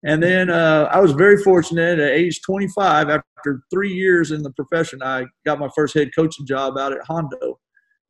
[0.03, 4.51] And then uh, I was very fortunate at age 25, after three years in the
[4.51, 7.59] profession, I got my first head coaching job out at Hondo.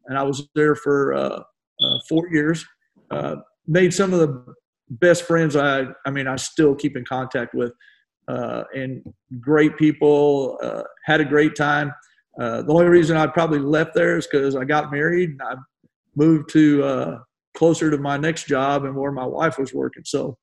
[0.08, 1.41] And I was there for uh,
[1.81, 2.65] uh, four years.
[3.12, 4.55] Uh, made some of the
[4.89, 7.71] best friends I I mean I still keep in contact with,
[8.27, 9.01] uh, and
[9.39, 10.57] great people.
[10.61, 11.93] Uh, had a great time.
[12.39, 15.55] Uh, the only reason I probably left there is because I got married and I
[16.15, 17.19] moved to uh,
[17.55, 20.03] closer to my next job and where my wife was working.
[20.05, 20.38] So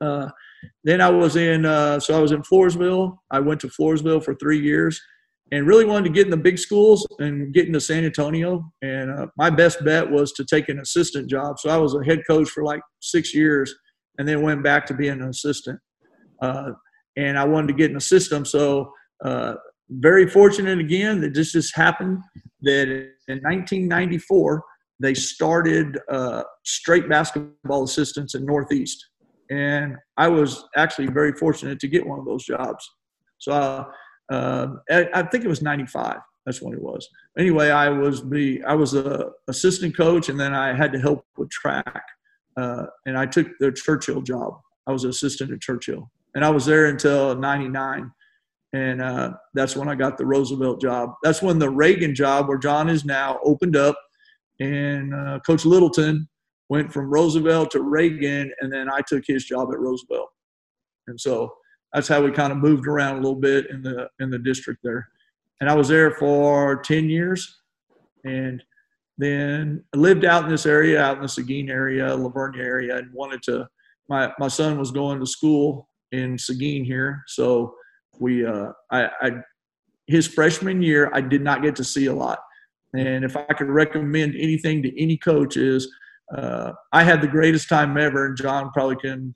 [0.00, 0.28] uh,
[0.84, 3.16] then I was in so I was in Floresville.
[3.30, 5.00] I went to Floresville for three years
[5.52, 8.70] and really wanted to get in the big schools and get into San Antonio.
[8.82, 11.58] And uh, my best bet was to take an assistant job.
[11.58, 13.74] So I was a head coach for like six years
[14.18, 15.80] and then went back to being an assistant.
[16.40, 16.72] Uh,
[17.20, 18.44] and I wanted to get in the system.
[18.44, 18.92] So,
[19.24, 19.54] uh,
[19.90, 22.22] very fortunate again that this just happened
[22.62, 22.88] that
[23.28, 24.62] in 1994,
[25.00, 29.04] they started uh, straight basketball assistants in Northeast.
[29.50, 32.88] And I was actually very fortunate to get one of those jobs.
[33.38, 33.84] So, uh,
[34.32, 36.18] um, I think it was 95.
[36.46, 37.06] That's when it was.
[37.36, 41.24] Anyway, I was the I was a assistant coach, and then I had to help
[41.36, 42.02] with track.
[42.56, 44.54] Uh, and I took the Churchill job.
[44.86, 48.10] I was assistant at Churchill, and I was there until '99,
[48.72, 51.14] and uh, that's when I got the Roosevelt job.
[51.22, 53.96] That's when the Reagan job, where John is now, opened up,
[54.60, 56.28] and uh, Coach Littleton
[56.68, 60.30] went from Roosevelt to Reagan, and then I took his job at Roosevelt,
[61.06, 61.52] and so
[61.92, 64.80] that's how we kind of moved around a little bit in the in the district
[64.82, 65.08] there.
[65.60, 67.60] And I was there for 10 years
[68.24, 68.62] and
[69.18, 72.96] then I lived out in this area, out in the Seguin area, La Vernia area,
[72.96, 73.68] and wanted to.
[74.08, 77.74] My my son was going to school in Seguin here, so
[78.18, 79.30] we uh, I, I
[80.06, 82.40] his freshman year I did not get to see a lot.
[82.94, 85.88] And if I could recommend anything to any coach is,
[86.36, 89.34] uh, I had the greatest time ever, and John probably can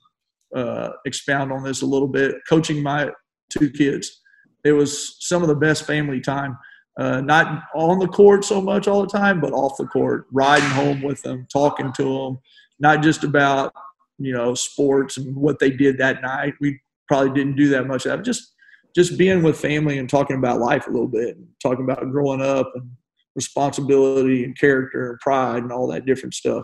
[0.53, 2.35] uh, expound on this a little bit.
[2.49, 3.11] Coaching my
[3.49, 4.21] two kids,
[4.63, 6.57] it was some of the best family time.
[6.97, 10.69] Uh, not on the court so much all the time, but off the court, riding
[10.69, 12.39] home with them, talking to them,
[12.79, 13.73] not just about
[14.17, 16.53] you know sports and what they did that night.
[16.59, 18.53] We probably didn't do that much of just
[18.95, 22.41] just being with family and talking about life a little bit, and talking about growing
[22.41, 22.89] up and
[23.35, 26.63] responsibility and character and pride and all that different stuff.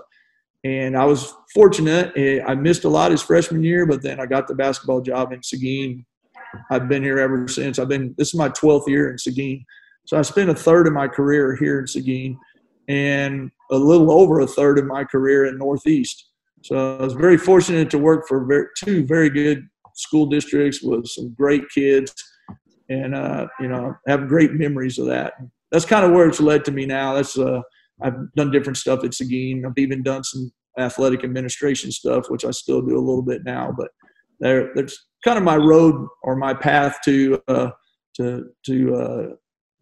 [0.63, 2.13] And I was fortunate.
[2.15, 5.33] Eh, I missed a lot his freshman year, but then I got the basketball job
[5.33, 6.05] in Seguin.
[6.69, 7.79] I've been here ever since.
[7.79, 8.13] I've been.
[8.17, 9.65] This is my 12th year in Seguin,
[10.05, 12.37] so I spent a third of my career here in Seguin,
[12.87, 16.30] and a little over a third of my career in Northeast.
[16.63, 21.07] So I was very fortunate to work for very, two very good school districts with
[21.07, 22.13] some great kids,
[22.89, 25.33] and uh, you know have great memories of that.
[25.71, 27.15] That's kind of where it's led to me now.
[27.15, 27.61] That's uh,
[28.01, 29.65] I've done different stuff at Seguin.
[29.65, 33.73] I've even done some athletic administration stuff, which I still do a little bit now.
[33.75, 33.89] But
[34.39, 37.71] there, there's kind of my road or my path to uh,
[38.17, 39.25] to to uh,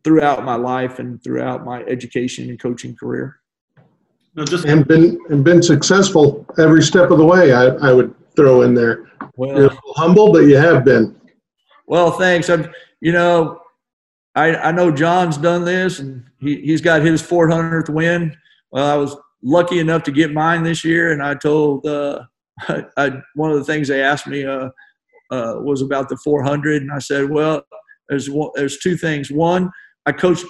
[0.04, 3.36] throughout my life and throughout my education and coaching career.
[4.40, 7.52] No, just and been and been successful every step of the way.
[7.52, 9.12] I, I would throw in there.
[9.36, 11.14] Well, You're humble, but you have been.
[11.88, 12.50] Well, thanks.
[12.50, 12.72] I'm,
[13.02, 13.60] you know,
[14.36, 18.34] I, I know John's done this and he, he's got his 400th win.
[18.72, 22.22] Well, I was lucky enough to get mine this year, and I told uh,
[22.96, 24.70] I, one of the things they asked me uh,
[25.32, 27.62] uh, was about the 400, and I said, well,
[28.08, 29.34] there's one, there's two things.
[29.34, 29.70] One,
[30.06, 30.46] I coached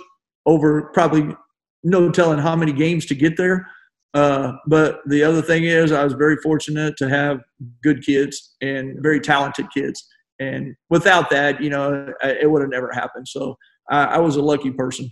[0.46, 1.36] over probably
[1.84, 3.66] no telling how many games to get there.
[4.14, 7.42] Uh, but the other thing is, I was very fortunate to have
[7.84, 10.08] good kids and very talented kids.
[10.40, 13.28] And without that, you know, it would have never happened.
[13.28, 13.58] So
[13.90, 15.12] I, I was a lucky person.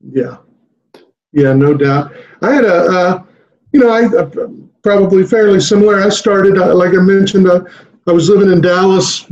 [0.00, 0.38] Yeah,
[1.32, 2.12] yeah, no doubt.
[2.42, 3.22] I had a, uh,
[3.72, 4.30] you know, I uh,
[4.82, 6.02] probably fairly similar.
[6.02, 7.62] I started, uh, like I mentioned, uh,
[8.06, 9.24] I was living in Dallas.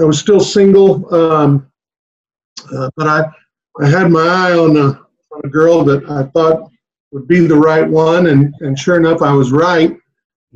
[0.00, 1.66] I was still single, um,
[2.74, 3.24] uh, but I,
[3.82, 5.00] I had my eye on a,
[5.32, 6.70] on a girl that I thought
[7.12, 9.96] would be the right one, and and sure enough, I was right.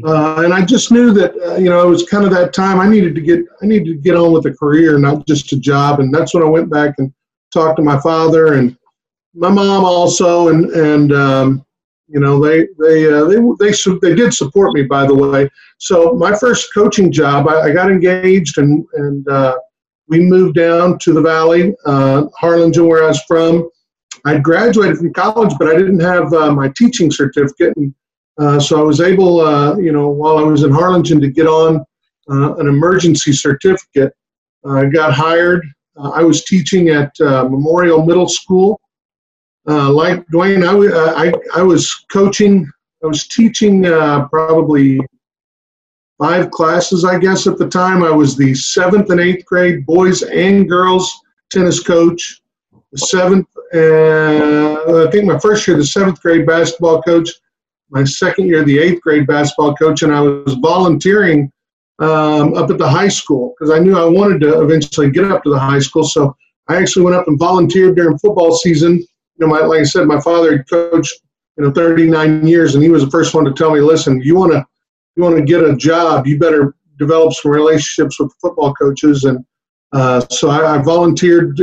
[0.04, 2.80] Uh, and I just knew that uh, you know it was kind of that time
[2.80, 5.58] I needed to get I needed to get on with a career, not just a
[5.58, 6.00] job.
[6.00, 7.12] And that's when I went back and
[7.52, 8.76] talked to my father and
[9.34, 11.66] my mom also, and and um,
[12.08, 15.48] you know they they uh, they they they did support me by the way.
[15.78, 19.56] So my first coaching job, I, I got engaged and and uh,
[20.08, 23.68] we moved down to the valley, uh, Harlingen, where I was from.
[24.24, 27.76] I graduated from college, but I didn't have uh, my teaching certificate.
[27.76, 27.94] And,
[28.38, 31.46] uh, so I was able, uh, you know, while I was in Harlingen to get
[31.46, 31.84] on
[32.30, 34.12] uh, an emergency certificate.
[34.66, 35.64] I got hired.
[35.96, 38.80] Uh, I was teaching at Memorial Middle School.
[39.66, 42.68] like Dwayne, I, I, I was coaching,
[43.02, 45.00] I was teaching probably
[46.18, 48.02] five classes, I guess, at the time.
[48.02, 51.12] I was the seventh and eighth grade boys and girls
[51.50, 52.40] tennis coach,
[52.94, 57.28] the seventh, and I think my first year, the seventh grade basketball coach,
[57.90, 61.50] my second year, the eighth grade basketball coach, and I was volunteering
[61.98, 65.42] um, up at the high school because I knew I wanted to eventually get up
[65.42, 66.04] to the high school.
[66.04, 66.36] So
[66.68, 68.98] I actually went up and volunteered during football season.
[68.98, 69.06] You
[69.40, 71.14] know, my, like I said, my father coached
[71.56, 74.36] you know 39 years, and he was the first one to tell me, "Listen, you
[74.36, 74.64] want to
[75.16, 79.44] you want to get a job, you better develop some relationships with football coaches." And
[79.92, 81.58] uh, so I, I volunteered.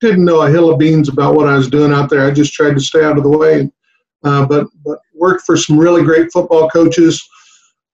[0.00, 2.26] Didn't know a hill of beans about what I was doing out there.
[2.26, 3.70] I just tried to stay out of the way.
[4.22, 7.22] Uh, but but worked for some really great football coaches.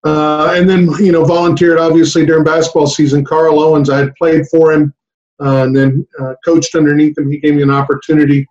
[0.04, 3.24] Uh, and then, you know, volunteered obviously during basketball season.
[3.24, 4.94] Carl Owens, I had played for him
[5.40, 7.30] uh, and then uh, coached underneath him.
[7.30, 8.46] He gave me an opportunity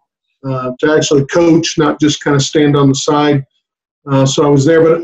[0.46, 3.46] uh, to actually coach, not just kind of stand on the side.
[4.10, 4.84] Uh, so I was there.
[4.84, 5.02] But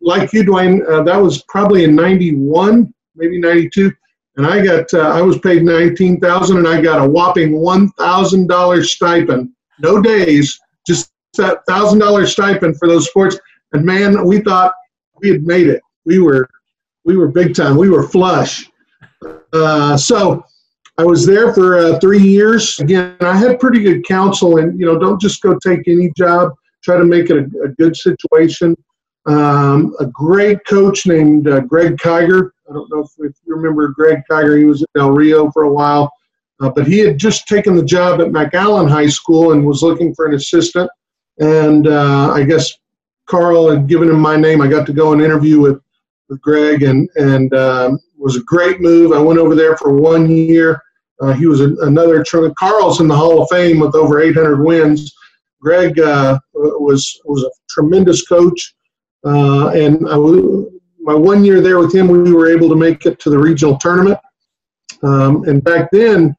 [0.00, 3.90] like you, Dwayne, that was probably in 91, maybe 92.
[4.36, 9.50] And I got, I was paid 19000 and I got a whopping $1,000 stipend.
[9.80, 13.38] No days, just that thousand dollar stipend for those sports.
[13.72, 14.72] And man, we thought
[15.20, 15.82] we had made it.
[16.04, 16.48] We were
[17.04, 17.76] we were big time.
[17.76, 18.70] We were flush.
[19.52, 20.44] Uh, so
[20.98, 22.78] I was there for uh, three years.
[22.80, 26.52] Again, I had pretty good counsel, and you know, don't just go take any job.
[26.82, 28.76] Try to make it a, a good situation.
[29.26, 32.50] Um, a great coach named uh, Greg Kiger.
[32.68, 34.58] I don't know if, if, you remember Greg Kiger.
[34.58, 36.12] He was at Del Rio for a while,
[36.60, 40.14] uh, but he had just taken the job at McAllen High School and was looking
[40.14, 40.90] for an assistant
[41.38, 42.72] and uh, I guess
[43.26, 44.60] Carl had given him my name.
[44.60, 45.80] I got to go and interview with
[46.28, 49.12] with Greg, and and um, was a great move.
[49.12, 50.80] I went over there for one year.
[51.20, 52.24] Uh, he was a, another
[52.58, 55.14] Carl's in the Hall of Fame with over 800 wins.
[55.60, 58.74] Greg uh, was was a tremendous coach,
[59.24, 60.16] uh, and I
[61.00, 63.76] my one year there with him, we were able to make it to the regional
[63.76, 64.18] tournament.
[65.02, 66.34] Um, and back then,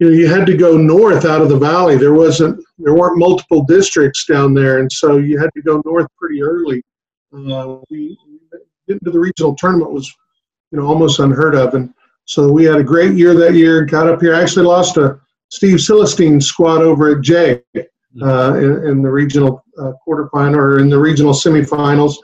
[0.00, 1.96] you know, you had to go north out of the valley.
[1.96, 6.08] There wasn't, there weren't multiple districts down there, and so you had to go north
[6.18, 6.82] pretty early.
[7.32, 8.18] Uh, we
[8.88, 10.12] getting to the regional tournament was,
[10.72, 13.80] you know, almost unheard of, and so we had a great year that year.
[13.80, 17.60] and Got up here, I actually lost to Steve Silestein squad over at Jay
[18.22, 22.16] uh, in, in, the regional uh, quarterfinal or in the regional semifinals.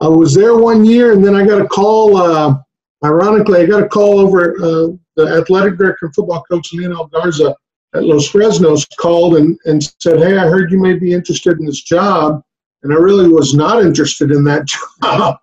[0.00, 2.16] I was there one year, and then I got a call.
[2.16, 2.56] Uh,
[3.04, 7.54] ironically, I got a call over uh, the athletic director and football coach Leonel Garza
[7.94, 11.66] at Los Fresnos called and, and said, "Hey, I heard you may be interested in
[11.66, 12.42] this job,"
[12.82, 14.66] and I really was not interested in that
[15.02, 15.38] job.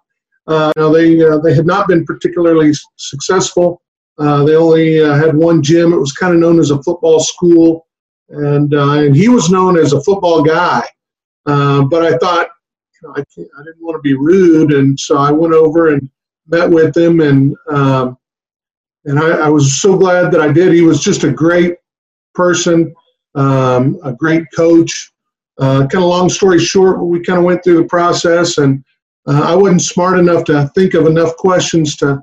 [0.47, 3.81] Uh, know, they uh, they had not been particularly successful.
[4.17, 5.93] Uh, they only uh, had one gym.
[5.93, 7.87] It was kind of known as a football school,
[8.29, 10.83] and uh, and he was known as a football guy.
[11.45, 12.47] Uh, but I thought,
[13.01, 16.09] you know, I, I didn't want to be rude, and so I went over and
[16.47, 18.17] met with him, and um,
[19.05, 20.73] and I, I, was so glad that I did.
[20.73, 21.75] He was just a great
[22.35, 22.93] person,
[23.33, 25.11] um, a great coach.
[25.59, 28.83] Uh, kind of long story short, we kind of went through the process, and
[29.27, 32.21] uh, I wasn't smart enough to think of enough questions to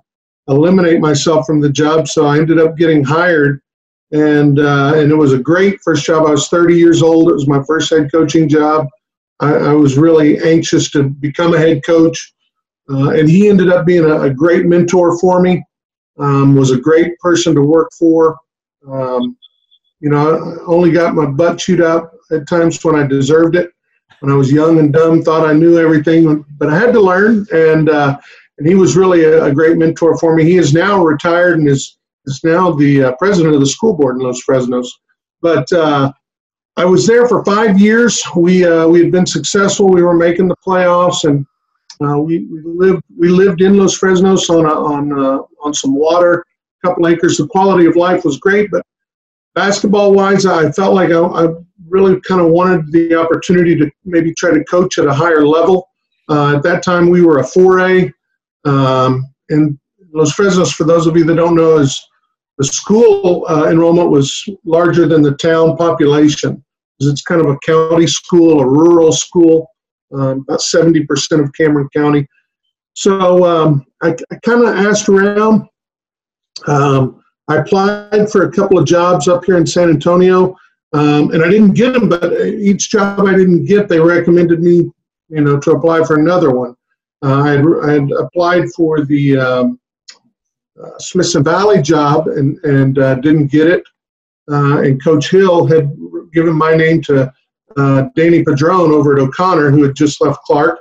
[0.48, 3.61] eliminate myself from the job, so I ended up getting hired.
[4.11, 6.26] And uh, and it was a great first job.
[6.26, 7.28] I was 30 years old.
[7.28, 8.87] It was my first head coaching job.
[9.40, 12.33] I, I was really anxious to become a head coach,
[12.90, 15.62] uh, and he ended up being a, a great mentor for me.
[16.18, 18.37] Um, was a great person to work for.
[18.90, 19.37] Um,
[20.01, 23.70] you know, I only got my butt chewed out at times when I deserved it.
[24.20, 27.46] When I was young and dumb, thought I knew everything, but I had to learn.
[27.53, 28.18] And uh,
[28.59, 30.44] and he was really a, a, great mentor for me.
[30.44, 34.16] He is now retired and is is now the uh, president of the school board
[34.16, 34.88] in Los Fresnos.
[35.40, 36.12] But uh,
[36.78, 38.22] I was there for five years.
[38.36, 39.88] We uh, we had been successful.
[39.88, 41.44] We were making the playoffs, and
[42.00, 45.96] uh, we, we lived we lived in Los Fresnos on a, on uh, on some
[45.96, 46.44] water,
[46.84, 47.36] a couple acres.
[47.36, 48.86] The quality of life was great, but
[49.56, 51.48] basketball wise, I felt like I, I
[51.88, 55.88] really kind of wanted the opportunity to maybe try to coach at a higher level.
[56.28, 58.12] Uh, at that time, we were a 4A
[58.66, 59.76] um, and
[60.12, 62.00] Los Fresnos, for those of you that don't know, is
[62.58, 66.62] the school uh, enrollment was larger than the town population.
[67.00, 69.70] It's kind of a county school, a rural school,
[70.12, 71.06] um, about 70%
[71.42, 72.26] of Cameron County.
[72.94, 75.68] So um, I, I kind of asked around.
[76.66, 80.56] Um, I applied for a couple of jobs up here in San Antonio,
[80.92, 82.08] um, and I didn't get them.
[82.08, 84.90] But each job I didn't get, they recommended me,
[85.28, 86.74] you know, to apply for another one.
[87.24, 89.80] Uh, I, had, I had applied for the um,
[90.82, 93.84] uh, Smithson Valley job and, and uh, didn't get it.
[94.50, 95.96] Uh, and Coach Hill had
[96.32, 97.32] given my name to
[97.76, 100.78] uh, Danny Padron over at O'Connor, who had just left Clark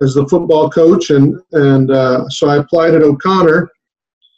[0.00, 1.10] as the football coach.
[1.10, 3.70] And, and uh, so I applied at O'Connor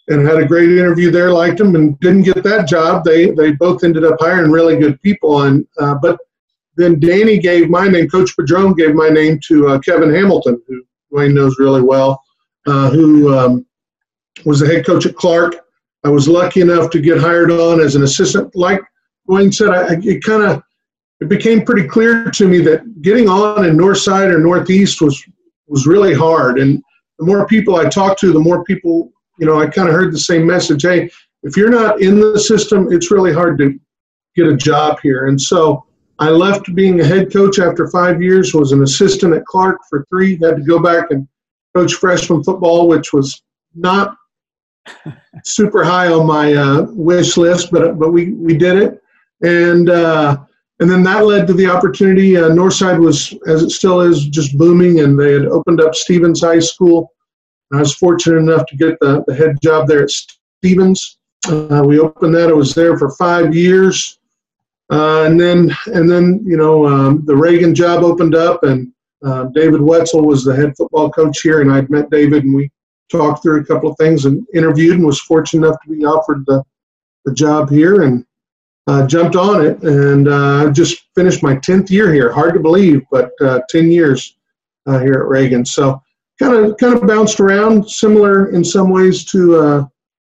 [0.08, 3.04] and had a great interview there, liked him and didn't get that job.
[3.04, 5.42] They, they both ended up hiring really good people.
[5.42, 6.18] And, but
[6.76, 11.34] then Danny gave my name, Coach Padron gave my name to Kevin Hamilton, who Wayne
[11.34, 12.20] knows really well,
[12.66, 13.64] uh, who um,
[14.44, 15.56] was the head coach at Clark.
[16.04, 18.54] I was lucky enough to get hired on as an assistant.
[18.54, 18.80] Like
[19.28, 20.62] Dwayne said, I, it kind of
[21.20, 25.24] it became pretty clear to me that getting on in Northside or Northeast was
[25.66, 26.58] was really hard.
[26.58, 26.82] And
[27.18, 30.12] the more people I talked to, the more people, you know, I kind of heard
[30.12, 30.82] the same message.
[30.82, 31.10] Hey,
[31.42, 33.78] if you're not in the system, it's really hard to
[34.36, 35.28] get a job here.
[35.28, 35.86] And so
[36.18, 40.04] I left being a head coach after five years, was an assistant at Clark for
[40.08, 41.26] three, had to go back and
[41.74, 43.42] coach freshman football, which was
[43.74, 44.16] not
[45.44, 49.02] super high on my uh, wish list, but but we, we did it.
[49.42, 50.38] And uh,
[50.80, 52.36] and then that led to the opportunity.
[52.36, 56.40] Uh, Northside was, as it still is, just booming, and they had opened up Stevens
[56.40, 57.12] High School.
[57.72, 61.18] I was fortunate enough to get the, the head job there at Stevens.
[61.48, 62.50] Uh, we opened that.
[62.50, 64.18] I was there for five years.
[64.90, 68.92] Uh, and then, and then, you know, um, the Reagan job opened up, and
[69.24, 72.70] uh, David Wetzel was the head football coach here, and I'd met David, and we
[73.10, 76.44] talked through a couple of things and interviewed, and was fortunate enough to be offered
[76.46, 76.62] the,
[77.24, 78.26] the job here, and
[78.86, 82.32] uh, jumped on it, and uh, just finished my tenth year here.
[82.32, 84.36] Hard to believe, but uh, ten years
[84.86, 85.64] uh, here at Reagan.
[85.64, 86.00] So
[86.38, 89.88] kind of kind of bounced around, similar in some ways to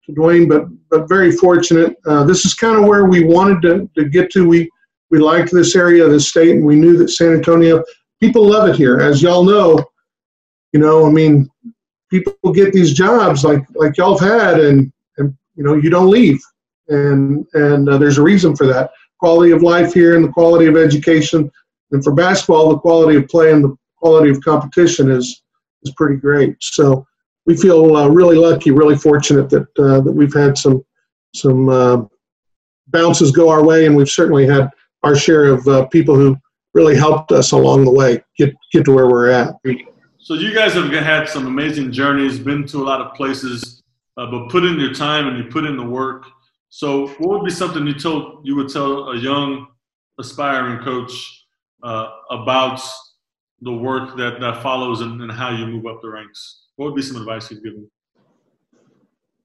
[0.06, 1.96] to Dwayne, but but very fortunate.
[2.06, 4.46] Uh, this is kind of where we wanted to, to get to.
[4.46, 4.70] We
[5.10, 7.82] we liked this area of the state, and we knew that San Antonio
[8.20, 9.00] people love it here.
[9.00, 9.84] As y'all know,
[10.72, 11.50] you know, I mean,
[12.10, 16.10] people get these jobs like like y'all have had, and and you know, you don't
[16.10, 16.40] leave,
[16.88, 18.90] and and uh, there's a reason for that.
[19.18, 21.50] Quality of life here, and the quality of education,
[21.92, 25.42] and for basketball, the quality of play and the quality of competition is
[25.84, 26.56] is pretty great.
[26.60, 27.06] So
[27.46, 30.84] we feel uh, really lucky, really fortunate that uh, that we've had some
[31.34, 32.02] some uh,
[32.88, 34.68] bounces go our way, and we've certainly had
[35.02, 36.36] our share of uh, people who
[36.74, 39.54] really helped us along the way get get to where we're at.
[40.18, 43.82] So you guys have had some amazing journeys, been to a lot of places,
[44.16, 46.26] uh, but put in your time and you put in the work.
[46.74, 49.66] So what would be something you told you would tell a young
[50.18, 51.44] aspiring coach
[51.82, 52.80] uh, about
[53.60, 56.62] the work that, that follows and, and how you move up the ranks?
[56.76, 57.90] What would be some advice you'd give them?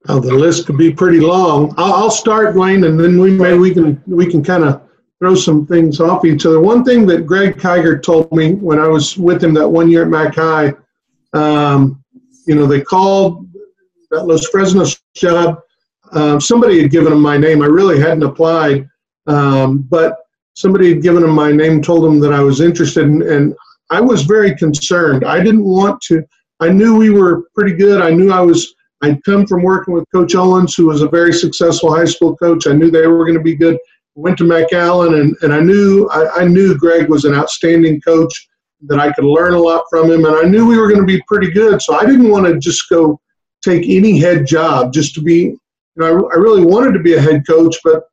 [0.07, 1.73] Oh, the list could be pretty long.
[1.75, 4.81] I'll, I'll start, Wayne, and then we may we can we can kind of
[5.19, 6.61] throw some things off each other.
[6.61, 10.03] One thing that Greg Kiger told me when I was with him that one year
[10.03, 10.71] at Mac High,
[11.33, 12.01] um,
[12.45, 13.49] you know, they called
[14.11, 15.59] that Los Fresnos job.
[16.13, 17.61] Um, somebody had given him my name.
[17.61, 18.87] I really hadn't applied,
[19.27, 20.17] um, but
[20.53, 23.53] somebody had given him my name, told him that I was interested, in, and
[23.89, 25.25] I was very concerned.
[25.25, 26.23] I didn't want to.
[26.59, 28.01] I knew we were pretty good.
[28.01, 28.73] I knew I was.
[29.03, 32.65] I'd come from working with Coach Owens, who was a very successful high school coach.
[32.65, 33.77] I knew they were going to be good.
[34.15, 38.33] Went to McAllen, and, and I knew I, I knew Greg was an outstanding coach.
[38.81, 41.05] That I could learn a lot from him, and I knew we were going to
[41.05, 41.81] be pretty good.
[41.81, 43.19] So I didn't want to just go
[43.63, 45.57] take any head job just to be.
[45.97, 48.03] You know, I, I really wanted to be a head coach, but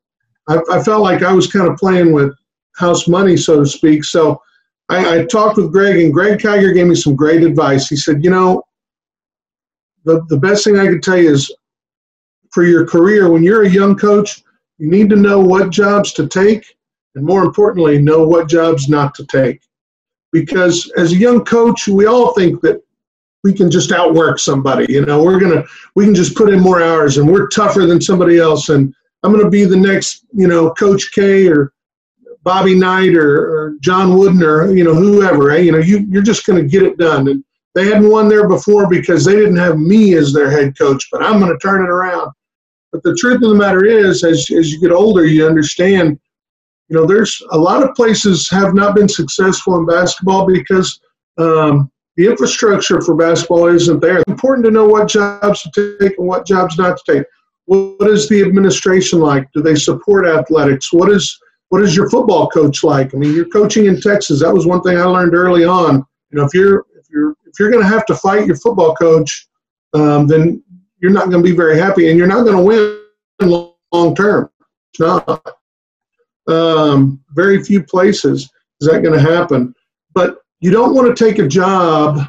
[0.49, 2.35] I, I felt like I was kind of playing with
[2.76, 4.05] house money, so to speak.
[4.05, 4.41] So
[4.89, 7.89] I, I, talked with Greg, and Greg Kiger gave me some great advice.
[7.89, 8.62] He said, You know,
[10.05, 11.55] the, the best thing I could tell you is
[12.53, 14.43] for your career, when you're a young coach,
[14.78, 16.76] you need to know what jobs to take,
[17.14, 19.61] and more importantly, know what jobs not to take.
[20.32, 22.84] Because as a young coach, we all think that
[23.45, 24.86] we can just outwork somebody.
[24.88, 25.64] You know, we're gonna
[25.95, 28.92] we can just put in more hours, and we're tougher than somebody else, and
[29.22, 31.72] I'm gonna be the next, you know, Coach K or
[32.42, 35.53] Bobby Knight or, or John Wooden or you know whoever.
[35.53, 35.59] Eh?
[35.59, 37.28] You know, you you're just to get it done.
[37.28, 41.09] And they hadn't won there before because they didn't have me as their head coach.
[41.12, 42.32] But I'm to turn it around.
[42.92, 46.18] But the truth of the matter is, as as you get older, you understand.
[46.88, 51.01] You know, there's a lot of places have not been successful in basketball because
[51.38, 54.18] um, the infrastructure for basketball isn't there.
[54.18, 57.26] It's important to know what jobs to take and what jobs not to take.
[57.66, 59.50] What is the administration like?
[59.52, 60.92] Do they support athletics?
[60.92, 61.38] What is
[61.70, 63.14] what is your football coach like?
[63.14, 64.40] I mean, you're coaching in Texas.
[64.40, 66.04] That was one thing I learned early on.
[66.30, 68.94] You know, if you're if you're if you're going to have to fight your football
[68.94, 69.48] coach,
[69.94, 70.62] um, then
[71.00, 74.50] you're not going to be very happy, and you're not going to win long term.
[74.92, 75.44] It's not.
[76.46, 78.50] Um, very few places
[78.80, 79.74] is that going to happen.
[80.12, 82.20] But you don't want to take a job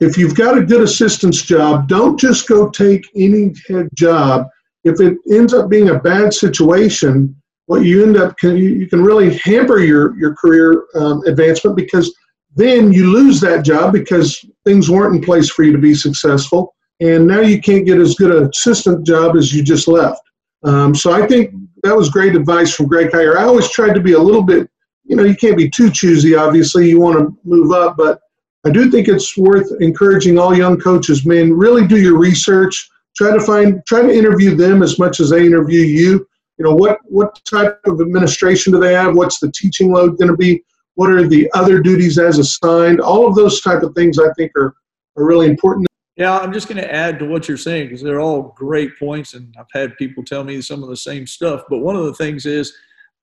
[0.00, 1.88] if you've got a good assistance job.
[1.88, 3.54] Don't just go take any
[3.94, 4.48] job.
[4.84, 9.02] If it ends up being a bad situation, what you end up can you, can
[9.02, 12.14] really hamper your your career um, advancement because
[12.54, 16.74] then you lose that job because things weren't in place for you to be successful
[17.00, 20.20] and now you can't get as good an assistant job as you just left
[20.64, 21.54] um, so i think
[21.84, 23.36] that was great advice from greg Kiger.
[23.36, 24.68] i always tried to be a little bit
[25.10, 28.20] you know you can't be too choosy obviously you want to move up but
[28.64, 32.88] i do think it's worth encouraging all young coaches man really do your research.
[33.16, 36.26] Try to find try to interview them as much as they interview you.
[36.56, 39.16] You know what what type of administration do they have?
[39.16, 40.62] What's the teaching load going to be?
[40.94, 43.00] What are the other duties as assigned?
[43.00, 44.74] All of those type of things i think are
[45.16, 45.88] are really important.
[46.16, 49.34] Yeah i'm just going to add to what you're saying because they're all great points
[49.34, 52.14] and i've had people tell me some of the same stuff but one of the
[52.14, 52.74] things is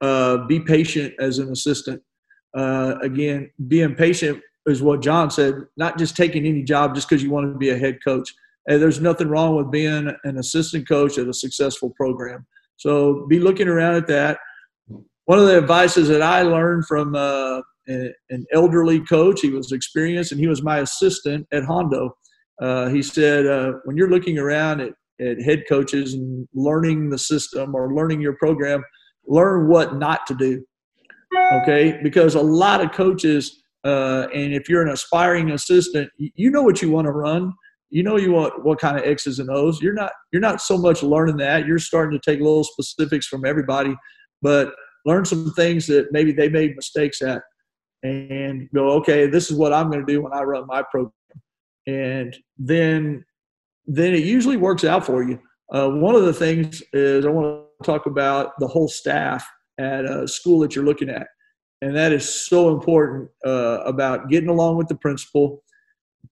[0.01, 2.01] uh, be patient as an assistant
[2.55, 7.23] uh, again being patient is what john said not just taking any job just because
[7.23, 8.33] you want to be a head coach
[8.67, 12.45] and there's nothing wrong with being an assistant coach at a successful program
[12.77, 14.37] so be looking around at that.
[15.25, 20.31] One of the advices that I learned from uh, an elderly coach, he was experienced
[20.31, 22.15] and he was my assistant at Hondo.
[22.61, 27.17] Uh, he said, uh, when you're looking around at, at head coaches and learning the
[27.17, 28.83] system or learning your program,
[29.27, 30.63] learn what not to do.
[31.61, 36.63] Okay, because a lot of coaches, uh, and if you're an aspiring assistant, you know
[36.63, 37.53] what you want to run
[37.89, 39.81] you know you want what kind of X's and O's.
[39.81, 41.65] You're not you're not so much learning that.
[41.65, 43.95] You're starting to take little specifics from everybody,
[44.41, 44.73] but
[45.05, 47.41] learn some things that maybe they made mistakes at,
[48.03, 51.13] and go, okay, this is what I'm going to do when I run my program,
[51.87, 53.23] and then
[53.85, 55.39] then it usually works out for you.
[55.73, 59.47] Uh, one of the things is I want talk about the whole staff
[59.79, 61.27] at a school that you're looking at,
[61.81, 65.63] and that is so important uh, about getting along with the principal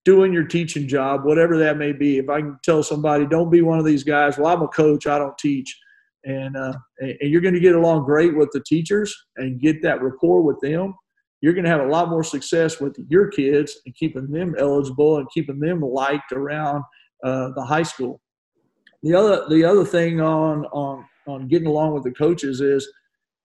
[0.03, 2.17] doing your teaching job, whatever that may be.
[2.17, 4.37] If I can tell somebody, don't be one of these guys.
[4.37, 5.07] Well, I'm a coach.
[5.07, 5.77] I don't teach,
[6.23, 10.01] and uh, and you're going to get along great with the teachers and get that
[10.01, 10.93] rapport with them.
[11.41, 15.17] you're going to have a lot more success with your kids and keeping them eligible
[15.17, 16.83] and keeping them liked around
[17.23, 18.21] uh, the high school.
[19.03, 22.87] The other the other thing on on on getting along with the coaches is,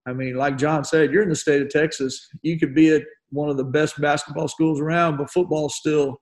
[0.07, 2.29] I mean, like John said, you're in the state of Texas.
[2.43, 6.21] You could be at one of the best basketball schools around, but football still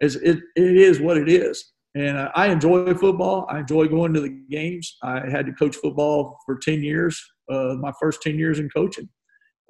[0.00, 1.72] is it, it is what it is.
[1.94, 3.46] And I enjoy football.
[3.50, 4.96] I enjoy going to the games.
[5.02, 7.20] I had to coach football for 10 years,
[7.50, 9.08] uh, my first 10 years in coaching.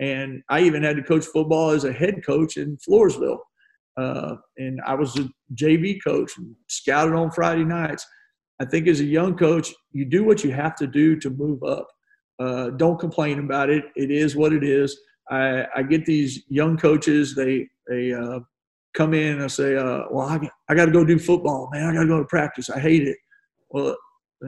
[0.00, 3.38] And I even had to coach football as a head coach in Floresville.
[3.96, 8.06] Uh, and I was a JV coach and scouted on Friday nights.
[8.60, 11.62] I think as a young coach, you do what you have to do to move
[11.62, 11.88] up.
[12.38, 13.84] Uh, don't complain about it.
[13.96, 14.98] It is what it is.
[15.30, 17.34] I, I get these young coaches.
[17.34, 18.40] They they uh,
[18.94, 21.88] come in and say, uh, "Well, I, I got to go do football, man.
[21.88, 22.68] I got to go to practice.
[22.68, 23.16] I hate it."
[23.70, 23.96] Well,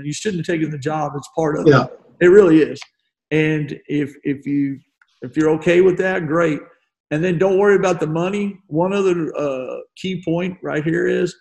[0.02, 1.12] you shouldn't have taken the job.
[1.16, 1.84] It's part of yeah.
[1.84, 2.00] it.
[2.20, 2.80] It really is.
[3.30, 4.78] And if if you
[5.22, 6.60] if you're okay with that, great.
[7.10, 8.58] And then don't worry about the money.
[8.68, 11.34] One other uh, key point right here is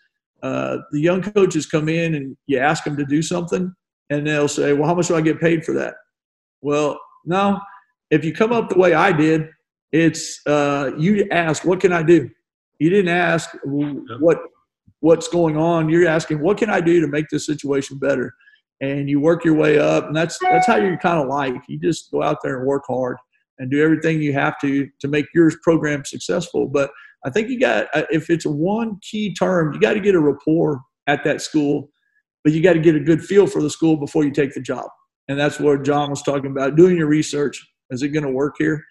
[0.44, 3.74] uh, the young coaches come in and you ask them to do something,
[4.10, 5.96] and they'll say, "Well, how much do I get paid for that?"
[6.62, 7.60] Well, no.
[8.10, 9.50] If you come up the way I did,
[9.92, 12.30] it's uh, you ask, "What can I do?"
[12.80, 14.40] You didn't ask what
[15.00, 15.90] what's going on.
[15.90, 18.34] You're asking, "What can I do to make this situation better?"
[18.82, 21.54] And you work your way up, and that's that's how you're kind of like.
[21.68, 23.18] You just go out there and work hard
[23.60, 26.68] and do everything you have to to make your program successful.
[26.68, 26.90] But
[27.26, 30.20] I think you got uh, if it's one key term, you got to get a
[30.20, 31.90] rapport at that school,
[32.44, 34.62] but you got to get a good feel for the school before you take the
[34.62, 34.90] job.
[35.28, 37.66] And that's what John was talking about: doing your research.
[37.90, 38.84] Is it going to work here?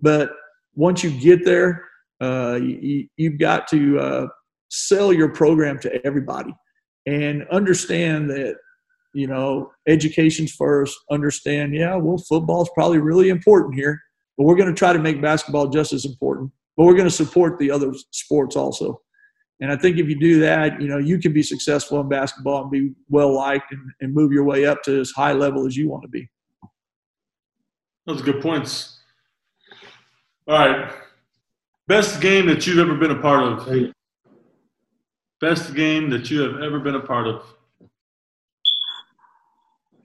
[0.00, 0.30] But
[0.74, 1.84] once you get there,
[2.20, 4.26] uh, you, have got to uh,
[4.70, 6.54] sell your program to everybody
[7.06, 8.56] and understand that
[9.12, 14.00] you know education's first understand yeah well football's probably really important here
[14.36, 16.50] but we're going to try to make basketball just as important.
[16.76, 19.00] But we're going to support the other sports also.
[19.60, 22.62] And I think if you do that, you know, you can be successful in basketball
[22.62, 25.76] and be well liked and, and move your way up to as high level as
[25.76, 26.28] you want to be.
[28.06, 28.98] Those are good points.
[30.48, 30.92] All right.
[31.86, 33.92] Best game that you've ever been a part of.
[35.40, 37.46] Best game that you have ever been a part of.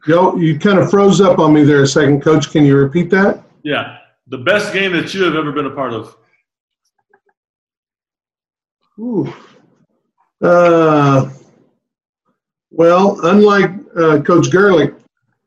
[0.08, 2.52] Yo, you kind of froze up on me there a second, Coach.
[2.52, 3.44] Can you repeat that?
[3.64, 3.98] Yeah.
[4.28, 6.16] The best game that you have ever been a part of?
[9.00, 9.34] Ooh.
[10.42, 11.30] Uh,
[12.72, 14.96] well, unlike uh, Coach Gerlich,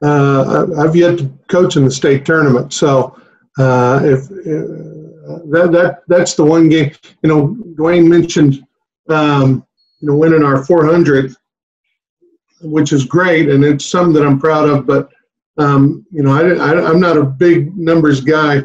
[0.03, 2.72] uh, I've yet to coach in the state tournament.
[2.72, 3.20] So
[3.59, 6.92] uh, if uh, that that that's the one game,
[7.22, 8.66] you know, Dwayne mentioned,
[9.09, 9.64] um,
[10.00, 11.34] you know, winning our 400,
[12.62, 14.86] which is great, and it's something that I'm proud of.
[14.86, 15.11] But
[15.59, 18.64] um, you know, I, I'm not a big numbers guy.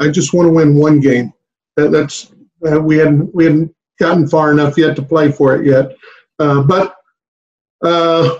[0.00, 1.32] I just want to win one game.
[1.76, 2.32] That, that's
[2.70, 5.96] uh, we hadn't we hadn't gotten far enough yet to play for it yet.
[6.38, 6.94] Uh, but
[7.84, 8.38] uh,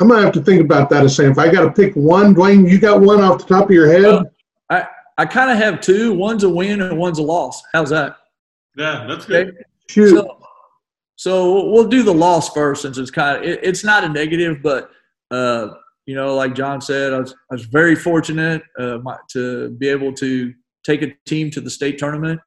[0.00, 1.32] I might have to think about that a second.
[1.32, 3.90] If I got to pick one, Dwayne, you got one off the top of your
[3.90, 4.24] head?
[4.68, 4.86] I
[5.18, 6.14] I kind of have two.
[6.14, 7.62] One's a win and one's a loss.
[7.72, 8.16] How's that?
[8.76, 9.48] Yeah, that's good.
[9.48, 9.58] Okay.
[9.88, 10.10] Shoot.
[10.10, 10.38] So,
[11.16, 14.62] so we'll do the loss first, since it's kind of it, it's not a negative,
[14.62, 14.90] but
[15.30, 15.68] uh,
[16.06, 19.88] you know, like John said, I was, I was very fortunate uh, my, to be
[19.88, 22.40] able to take a team to the state tournament.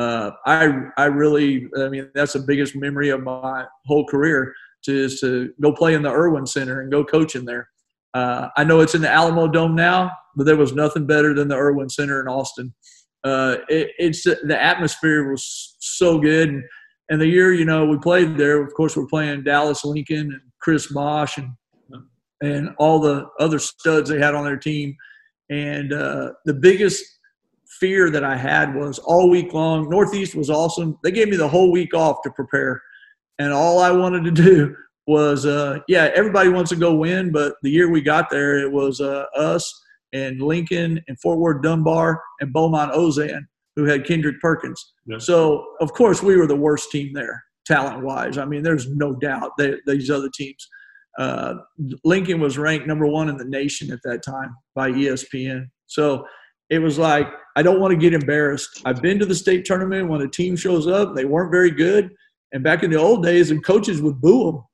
[0.00, 4.96] Uh, I I really, I mean, that's the biggest memory of my whole career to
[4.96, 7.68] is to go play in the Erwin Center and go coach in there.
[8.14, 11.56] Uh, I know it's in the Alamodome now, but there was nothing better than the
[11.56, 12.72] Erwin Center in Austin.
[13.24, 16.64] Uh, it, it's the atmosphere was so good, and,
[17.10, 20.40] and the year you know we played there, of course, we're playing Dallas Lincoln and
[20.62, 21.52] Chris Bosh and
[22.42, 24.96] and all the other studs they had on their team.
[25.50, 27.04] And uh, the biggest
[27.80, 29.88] fear that I had was all week long.
[29.88, 30.98] Northeast was awesome.
[31.02, 32.80] They gave me the whole week off to prepare,
[33.38, 34.76] and all I wanted to do
[35.06, 38.70] was, uh, yeah, everybody wants to go win, but the year we got there, it
[38.70, 39.72] was uh, us
[40.12, 43.42] and Lincoln and Fort Worth Dunbar and Beaumont Ozen
[43.76, 44.92] who had Kendrick Perkins.
[45.06, 45.18] Yeah.
[45.18, 48.38] So of course we were the worst team there, talent wise.
[48.38, 50.68] I mean, there's no doubt they, these other teams
[51.18, 51.54] uh,
[52.04, 55.66] Lincoln was ranked number one in the nation at that time by ESPN.
[55.86, 56.24] So
[56.70, 58.80] it was like, I don't want to get embarrassed.
[58.84, 62.10] I've been to the state tournament when a team shows up, they weren't very good.
[62.52, 64.64] And back in the old days, and coaches would boo them.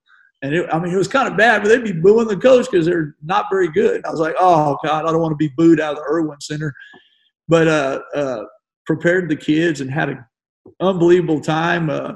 [0.42, 2.70] And it, I mean, it was kind of bad, but they'd be booing the coach
[2.70, 3.96] because they're not very good.
[3.96, 6.10] And I was like, oh, God, I don't want to be booed out of the
[6.10, 6.74] Erwin Center.
[7.48, 8.44] But uh, uh,
[8.84, 10.24] prepared the kids and had an
[10.80, 11.88] unbelievable time.
[11.88, 12.12] Uh,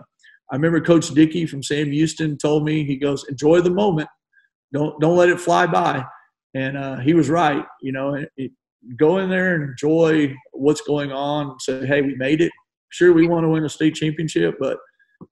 [0.50, 4.08] I remember Coach Dickey from Sam Houston told me, he goes, enjoy the moment.
[4.72, 6.04] Don't, don't let it fly by.
[6.54, 7.64] And uh, he was right.
[7.80, 8.52] You know, it,
[8.96, 11.58] go in there and enjoy what's going on.
[11.60, 12.52] Say, hey, we made it.
[12.90, 14.78] Sure, we want to win a state championship, but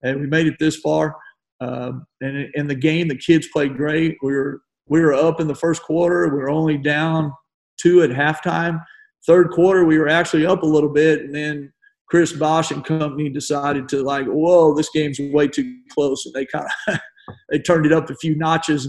[0.02, 1.16] hey, we made it this far.
[1.60, 4.16] Um, and in the game, the kids played great.
[4.22, 6.28] We were we were up in the first quarter.
[6.28, 7.32] We were only down
[7.80, 8.82] two at halftime.
[9.26, 11.72] Third quarter, we were actually up a little bit, and then
[12.08, 16.46] Chris Bosh and company decided to like, whoa, this game's way too close, and they
[16.46, 17.00] kind of
[17.50, 18.88] they turned it up a few notches.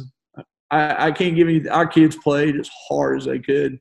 [0.71, 3.79] I, I can't give you our kids played as hard as they could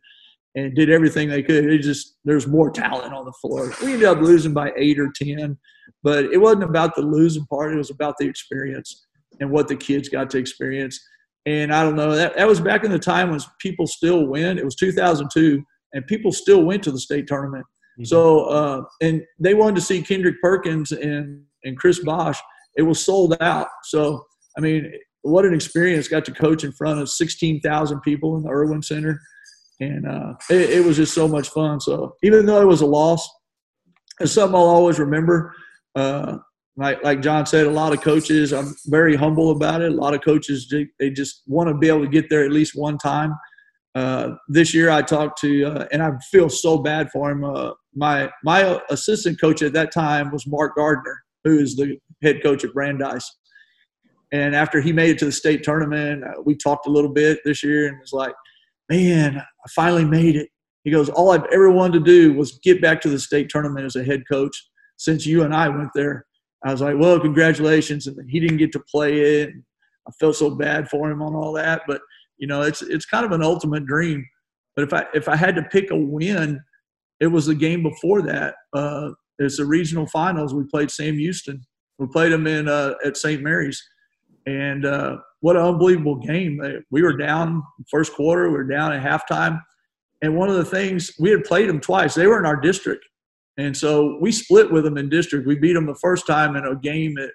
[0.59, 1.65] and did everything they could.
[1.67, 3.73] It just there's more talent on the floor.
[3.83, 5.57] We ended up losing by eight or ten,
[6.03, 7.73] but it wasn't about the losing part.
[7.73, 9.07] It was about the experience
[9.41, 10.99] and what the kids got to experience.
[11.47, 14.59] And I don't know that that was back in the time when people still win.
[14.59, 17.65] It was 2002, and people still went to the state tournament.
[17.65, 18.05] Mm-hmm.
[18.05, 22.39] So uh, and they wanted to see Kendrick Perkins and and Chris Bosh.
[22.77, 23.69] It was sold out.
[23.85, 24.25] So
[24.57, 24.93] I mean,
[25.23, 26.09] what an experience!
[26.09, 29.21] Got to coach in front of 16,000 people in the Erwin Center
[29.81, 31.81] and uh, it, it, was just so much fun.
[31.81, 33.29] So even though it was a loss,
[34.21, 35.55] it's something I'll always remember.
[35.95, 36.39] Uh,
[36.77, 39.91] like like John said, a lot of coaches, I'm very humble about it.
[39.91, 42.73] A lot of coaches they just want to be able to get there at least
[42.75, 43.35] one time.
[43.95, 47.45] Uh, this year, I talked to, uh, and I feel so bad for him.
[47.45, 52.43] Uh, my my assistant coach at that time was Mark Gardner, who is the head
[52.43, 53.29] coach at Brandeis.
[54.31, 57.41] And after he made it to the state tournament, uh, we talked a little bit
[57.45, 58.35] this year, and was like,
[58.89, 60.49] man, I finally made it.
[60.85, 63.85] He goes, all I've ever wanted to do was get back to the state tournament
[63.85, 64.57] as a head coach
[64.97, 66.25] since you and I went there.
[66.65, 68.07] I was like, well, congratulations.
[68.07, 69.51] And he didn't get to play it.
[70.07, 71.83] I felt so bad for him on all that.
[71.87, 72.01] But,
[72.39, 74.25] you know, it's, it's kind of an ultimate dream.
[74.75, 76.61] But if I, if I had to pick a win,
[77.21, 78.55] it was the game before that.
[78.73, 80.55] Uh, it's the regional finals.
[80.55, 81.61] We played Sam Houston.
[81.99, 83.43] We played them in uh, at St.
[83.43, 83.83] Mary's.
[84.47, 86.61] And uh, what an unbelievable game.
[86.91, 89.61] We were down first quarter, we were down at halftime.
[90.21, 92.15] And one of the things, we had played them twice.
[92.15, 93.05] They were in our district.
[93.57, 95.47] And so we split with them in district.
[95.47, 97.31] We beat them the first time in a game at,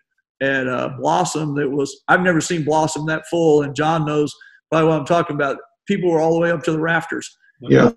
[0.46, 3.62] at uh, Blossom that was, I've never seen Blossom that full.
[3.62, 4.34] And John knows
[4.70, 5.58] by what I'm talking about.
[5.88, 7.38] People were all the way up to the rafters.
[7.62, 7.92] Yeah.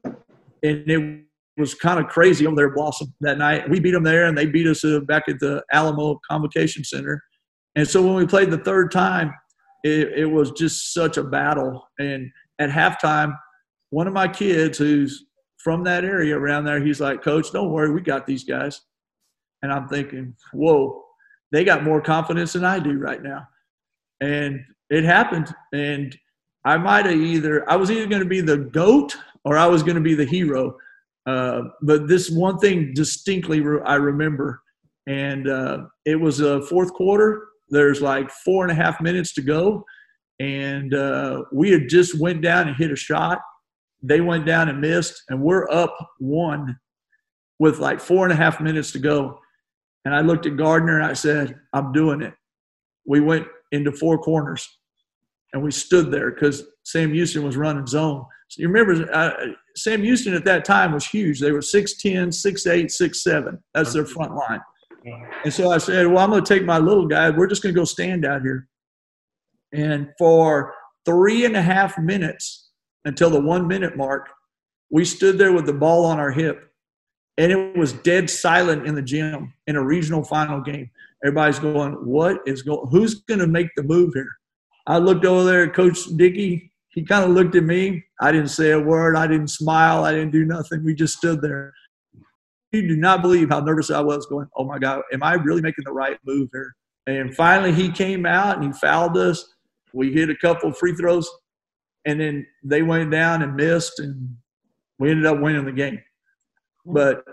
[0.62, 1.24] And it
[1.56, 3.68] was kind of crazy over there Blossom that night.
[3.68, 7.22] We beat them there and they beat us uh, back at the Alamo Convocation Center.
[7.76, 9.32] And so when we played the third time,
[9.84, 11.88] it, it was just such a battle.
[11.98, 13.36] And at halftime,
[13.90, 15.26] one of my kids who's
[15.58, 18.80] from that area around there, he's like, Coach, don't worry, we got these guys.
[19.62, 21.02] And I'm thinking, whoa,
[21.52, 23.48] they got more confidence than I do right now.
[24.20, 24.60] And
[24.90, 25.54] it happened.
[25.72, 26.16] And
[26.64, 29.82] I might have either, I was either going to be the GOAT or I was
[29.82, 30.76] going to be the hero.
[31.26, 34.62] Uh, but this one thing distinctly I remember.
[35.06, 37.48] And uh, it was a fourth quarter.
[37.68, 39.84] There's like four and a half minutes to go,
[40.40, 43.40] and uh, we had just went down and hit a shot.
[44.02, 46.78] They went down and missed, and we're up one
[47.58, 49.38] with like four and a half minutes to go.
[50.04, 52.34] And I looked at Gardner and I said, "I'm doing it."
[53.06, 54.68] We went into four corners,
[55.52, 58.24] and we stood there because Sam Houston was running zone.
[58.48, 59.32] So you remember uh,
[59.76, 61.40] Sam Houston at that time was huge.
[61.40, 63.58] They were 6'10", 6'8", 6'7".
[63.74, 64.60] That's their front line.
[65.44, 67.30] And so I said, well, I'm going to take my little guy.
[67.30, 68.68] We're just going to go stand out here.
[69.72, 72.70] And for three and a half minutes
[73.04, 74.28] until the one minute mark,
[74.90, 76.70] we stood there with the ball on our hip.
[77.38, 80.90] And it was dead silent in the gym in a regional final game.
[81.24, 84.30] Everybody's going, what is going, who's going to make the move here?
[84.86, 86.72] I looked over there at Coach Dickey.
[86.88, 88.04] He kind of looked at me.
[88.20, 89.16] I didn't say a word.
[89.16, 90.04] I didn't smile.
[90.04, 90.82] I didn't do nothing.
[90.82, 91.74] We just stood there
[92.76, 95.62] you do not believe how nervous I was going, oh my God, am I really
[95.62, 96.74] making the right move here?
[97.06, 99.54] And finally he came out and he fouled us.
[99.92, 101.28] We hit a couple free throws
[102.04, 104.36] and then they went down and missed and
[104.98, 106.00] we ended up winning the game.
[106.84, 107.24] But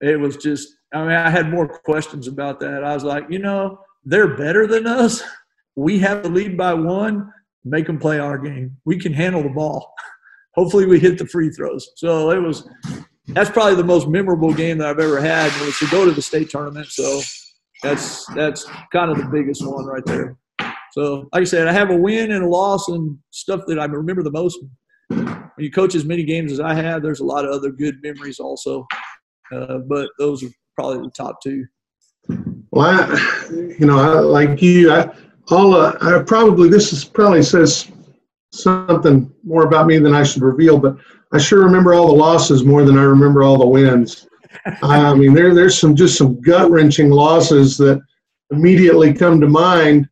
[0.00, 2.84] it was just, I mean, I had more questions about that.
[2.84, 5.22] I was like, you know, they're better than us.
[5.76, 7.32] We have the lead by one.
[7.64, 8.76] Make them play our game.
[8.84, 9.94] We can handle the ball.
[10.54, 11.90] Hopefully, we hit the free throws.
[11.96, 12.68] So it was
[13.34, 16.22] that's probably the most memorable game that I've ever had was to go to the
[16.22, 16.86] state tournament.
[16.88, 17.20] So
[17.82, 20.36] that's that's kind of the biggest one right there.
[20.92, 23.84] So like I said, I have a win and a loss and stuff that I
[23.84, 24.58] remember the most.
[25.08, 27.96] When you coach as many games as I have, there's a lot of other good
[28.02, 28.86] memories also.
[29.52, 31.66] Uh, but those are probably the top two.
[32.70, 35.10] Well, I, you know, I, like you, I,
[35.50, 37.90] all uh, I probably this is probably says
[38.52, 40.96] something more about me than I should reveal, but
[41.32, 44.26] I sure remember all the losses more than I remember all the wins.
[44.82, 48.02] I mean, there there's some just some gut wrenching losses that
[48.50, 50.08] immediately come to mind.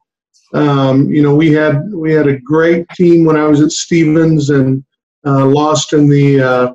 [0.54, 4.50] Um, you know, we had we had a great team when I was at Stevens
[4.50, 4.84] and
[5.26, 6.72] uh, lost in the uh,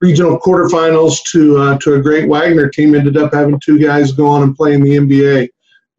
[0.00, 2.94] regional quarterfinals to uh, to a great Wagner team.
[2.94, 5.48] Ended up having two guys go on and play in the NBA,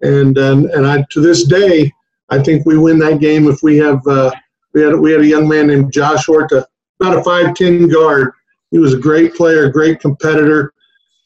[0.02, 1.92] and and and I to this day
[2.32, 4.32] I think we win that game if we have uh,
[4.74, 6.66] we had we had a young man named Josh Horta,
[7.02, 8.32] about a five ten guard.
[8.70, 10.74] He was a great player, great competitor,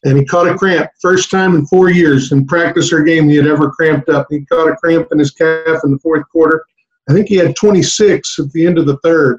[0.06, 3.36] and he caught a cramp first time in four years in practice or game he
[3.36, 4.28] had ever cramped up.
[4.30, 6.66] He caught a cramp in his calf in the fourth quarter.
[7.10, 9.38] I think he had 26 at the end of the third.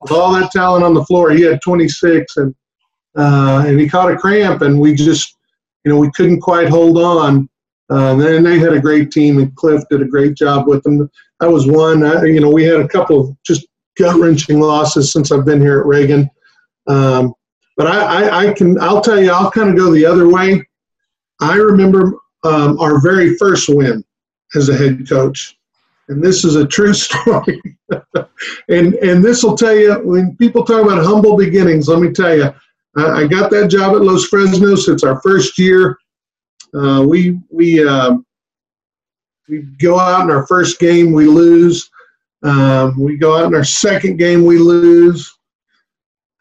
[0.00, 2.54] With all that talent on the floor, he had 26, and
[3.16, 5.36] uh, and he caught a cramp, and we just,
[5.84, 7.48] you know, we couldn't quite hold on.
[7.90, 11.08] Uh, and they had a great team, and Cliff did a great job with them.
[11.38, 12.02] That was one.
[12.02, 13.66] Uh, you know, we had a couple of just
[13.96, 16.30] gut wrenching losses since I've been here at Reagan.
[16.86, 17.34] Um,
[17.76, 20.66] but I, I, I, can, I'll tell you, I'll kind of go the other way.
[21.40, 22.14] I remember
[22.44, 24.04] um, our very first win
[24.54, 25.58] as a head coach,
[26.08, 27.60] and this is a true story.
[28.68, 31.88] and and this will tell you when people talk about humble beginnings.
[31.88, 32.54] Let me tell you,
[32.96, 34.88] I, I got that job at Los Fresnos.
[34.92, 35.98] It's our first year.
[36.72, 38.16] Uh, we we uh,
[39.48, 41.90] we go out in our first game, we lose.
[42.44, 45.38] Um, we go out in our second game, we lose,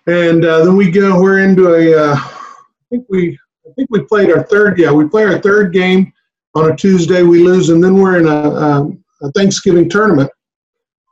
[0.06, 1.22] and uh, then we go.
[1.22, 1.96] We're into a.
[1.96, 2.46] Uh, I
[2.90, 3.40] think we.
[3.66, 4.78] I think we played our third.
[4.78, 6.12] Yeah, we play our third game
[6.56, 7.24] on a Tuesday.
[7.24, 10.30] We lose, and then we're in a, um, a Thanksgiving tournament.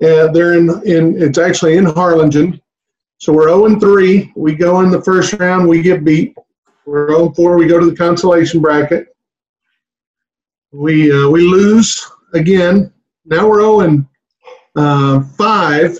[0.01, 0.69] And they're in.
[0.85, 2.61] In it's actually in Harlingen.
[3.17, 4.33] So we're 0 and 3.
[4.35, 5.69] We go in the first round.
[5.69, 6.35] We get beat.
[6.85, 7.55] We're 0 4.
[7.55, 9.07] We go to the consolation bracket.
[10.73, 12.91] We uh, we lose again.
[13.23, 14.05] Now we're 0 and
[14.75, 15.99] uh, 5,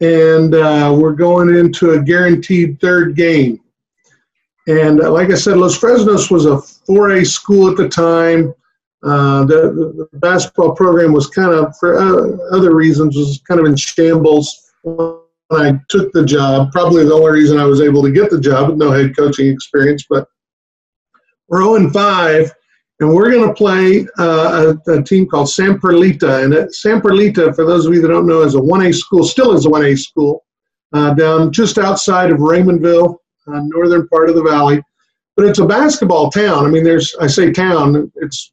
[0.00, 3.60] and uh, we're going into a guaranteed third game.
[4.66, 6.56] And uh, like I said, Los Fresnos was a
[6.90, 8.54] 4A school at the time.
[9.02, 13.64] Uh, the, the, basketball program was kind of, for uh, other reasons, was kind of
[13.64, 16.70] in shambles when I took the job.
[16.70, 19.48] Probably the only reason I was able to get the job with no head coaching
[19.48, 20.04] experience.
[20.08, 20.28] But
[21.48, 22.52] we're 0 5,
[23.00, 26.44] and we're going to play uh, a, a, team called San Perlita.
[26.44, 29.52] And San Perlita, for those of you that don't know, is a 1A school, still
[29.52, 30.44] is a 1A school,
[30.92, 34.82] uh, down just outside of Raymondville, uh, northern part of the valley.
[35.34, 36.66] But it's a basketball town.
[36.66, 38.52] I mean, there's, I say town, it's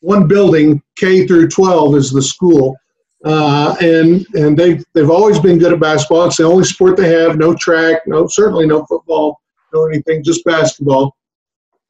[0.00, 2.76] one building, K through 12 is the school.
[3.24, 6.26] Uh, and and they've, they've always been good at basketball.
[6.26, 9.40] It's the only sport they have, no track, no certainly no football,
[9.72, 11.16] no anything, just basketball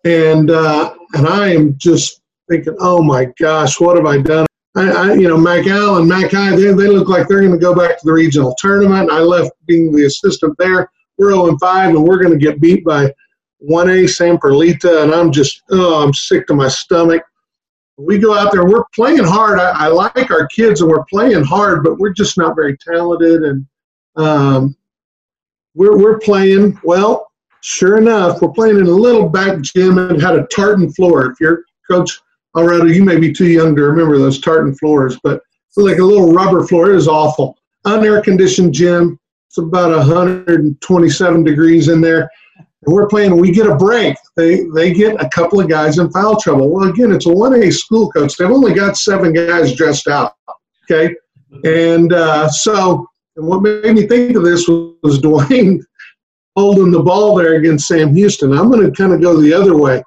[0.07, 4.47] and uh, and I am just thinking, oh my gosh, what have I done?
[4.77, 7.99] I, I you know, McAllen, McHi, they, they look like they're going to go back
[7.99, 9.11] to the regional tournament.
[9.11, 10.91] I left being the assistant there.
[11.19, 13.13] We're 0 5, and we're going to get beat by
[13.69, 17.23] 1A San Perlita, and I'm just, oh, I'm sick to my stomach.
[17.97, 19.59] We go out there, we're playing hard.
[19.59, 23.43] I, I like our kids, and we're playing hard, but we're just not very talented.
[23.43, 23.67] And
[24.17, 24.77] um,
[25.75, 27.26] we're, we're playing, well,
[27.67, 31.33] Sure enough, we're playing in a little back gym and had a tartan floor.
[31.33, 32.21] If you're Coach
[32.57, 35.43] Alvarado, you may be too young to remember those tartan floors, but
[35.77, 36.93] like a little rubber floor.
[36.93, 37.59] It was awful.
[37.85, 39.19] Unair conditioned gym.
[39.49, 42.31] It's about 127 degrees in there.
[42.57, 44.17] And we're playing, we get a break.
[44.37, 46.71] They they get a couple of guys in foul trouble.
[46.71, 48.37] Well, again, it's a 1A school coach.
[48.37, 50.35] They've only got seven guys dressed out.
[50.89, 51.13] Okay.
[51.65, 55.81] And uh, so, and what made me think of this was, was Dwayne
[56.57, 58.53] holding the ball there against Sam Houston.
[58.53, 60.03] I'm going to kind of go the other way.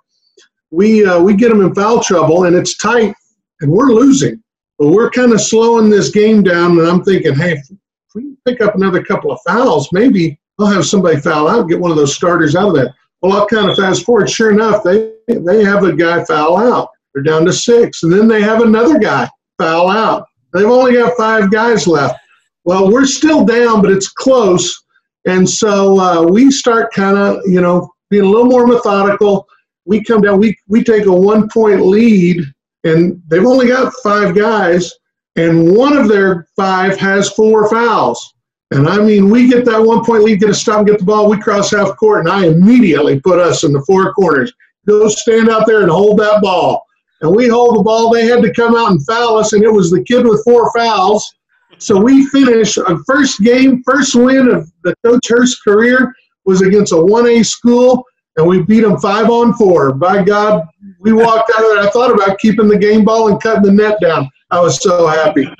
[0.71, 3.13] We uh, we get them in foul trouble and it's tight
[3.61, 4.43] and we're losing,
[4.77, 6.77] but we're kind of slowing this game down.
[6.77, 7.67] And I'm thinking, hey, if
[8.13, 11.91] we pick up another couple of fouls, maybe I'll have somebody foul out, get one
[11.91, 12.93] of those starters out of there.
[13.21, 14.29] Well, I'll kind of fast forward.
[14.29, 16.89] Sure enough, they they have a guy foul out.
[17.13, 19.27] They're down to six, and then they have another guy
[19.57, 20.25] foul out.
[20.53, 22.19] They've only got five guys left.
[22.63, 24.83] Well, we're still down, but it's close
[25.25, 29.47] and so uh, we start kind of, you know, being a little more methodical.
[29.85, 32.43] We come down, we, we take a one point lead,
[32.83, 34.93] and they've only got five guys,
[35.35, 38.33] and one of their five has four fouls.
[38.71, 41.29] And I mean, we get that one point lead, get a stop, get the ball,
[41.29, 44.53] we cross half court, and I immediately put us in the four corners.
[44.87, 46.85] Go stand out there and hold that ball.
[47.21, 48.09] And we hold the ball.
[48.09, 50.71] They had to come out and foul us, and it was the kid with four
[50.71, 51.35] fouls
[51.79, 56.13] so we finished a first game, first win of the Coach Hirst career
[56.45, 58.03] was against a 1A school,
[58.37, 59.93] and we beat them five on four.
[59.93, 60.67] By God,
[60.99, 61.79] we walked out of there.
[61.79, 64.29] I thought about keeping the game ball and cutting the net down.
[64.51, 65.47] I was so happy.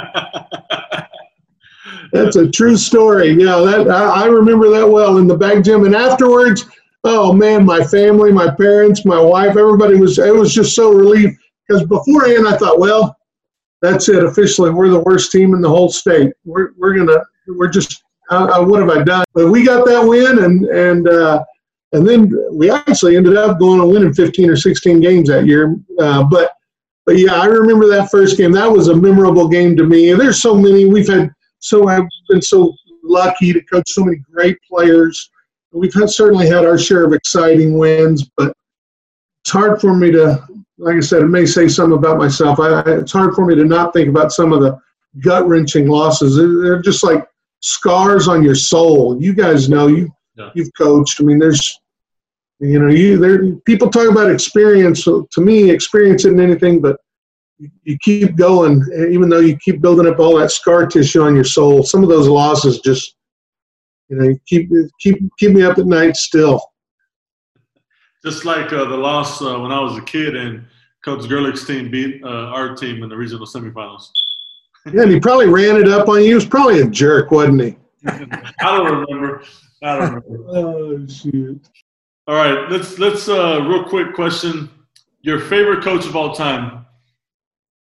[2.12, 3.30] That's a true story.
[3.30, 5.86] Yeah, that I, I remember that well in the back gym.
[5.86, 6.66] And afterwards,
[7.04, 10.18] oh man, my family, my parents, my wife, everybody was.
[10.18, 13.19] It was just so relieved because beforehand I thought, well,
[13.82, 14.24] that's it.
[14.24, 16.34] Officially, we're the worst team in the whole state.
[16.46, 19.26] We're, we're gonna we're just what have I done?
[19.34, 21.44] But we got that win, and and uh,
[21.94, 25.76] and then we actually ended up going and winning 15 or 16 games that year.
[26.00, 26.54] Uh, but
[27.06, 28.52] but yeah, I remember that first game.
[28.52, 30.12] That was a memorable game to me.
[30.12, 30.86] And there's so many.
[30.86, 35.30] We've had so I've been so lucky to coach so many great players.
[35.72, 38.54] We've had, certainly had our share of exciting wins, but
[39.44, 40.48] it's hard for me to,
[40.80, 42.60] like I said, it may say something about myself.
[42.60, 44.80] I, it's hard for me to not think about some of the
[45.20, 46.38] gut wrenching losses.
[46.38, 47.28] They're just like
[47.60, 49.22] scars on your soul.
[49.22, 50.50] You guys know you yeah.
[50.56, 51.20] you've coached.
[51.20, 51.80] I mean, there's
[52.60, 55.04] you know you there people talk about experience.
[55.04, 56.98] So to me, experience isn't anything but
[57.84, 61.44] you keep going, even though you keep building up all that scar tissue on your
[61.44, 61.84] soul.
[61.84, 63.16] Some of those losses just
[64.08, 64.70] you know keep
[65.02, 66.62] keep keep me up at night still.
[68.24, 70.66] Just like uh, the loss uh, when I was a kid and
[71.04, 74.10] Coach Gerlich's team beat uh, our team in the regional semifinals.
[74.94, 76.28] yeah, and he probably ran it up on you.
[76.28, 77.78] He was probably a jerk, wasn't he?
[78.08, 79.44] I don't remember.
[79.84, 80.44] I don't remember.
[80.50, 81.70] oh shoot!
[82.28, 84.70] All right, let's let's uh, real quick question:
[85.22, 86.86] Your favorite coach of all time?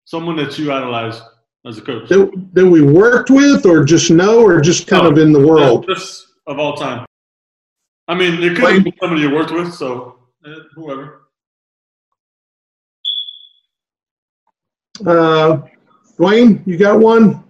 [0.05, 1.21] Someone that you idolize
[1.67, 5.11] as a coach that, that we worked with, or just know, or just kind no,
[5.11, 5.87] of in the world?
[5.89, 7.05] Just of all time.
[8.09, 10.20] I mean, it could be somebody you worked with, so
[10.75, 11.23] whoever.
[15.07, 15.63] Uh,
[16.19, 17.45] Dwayne, you got one?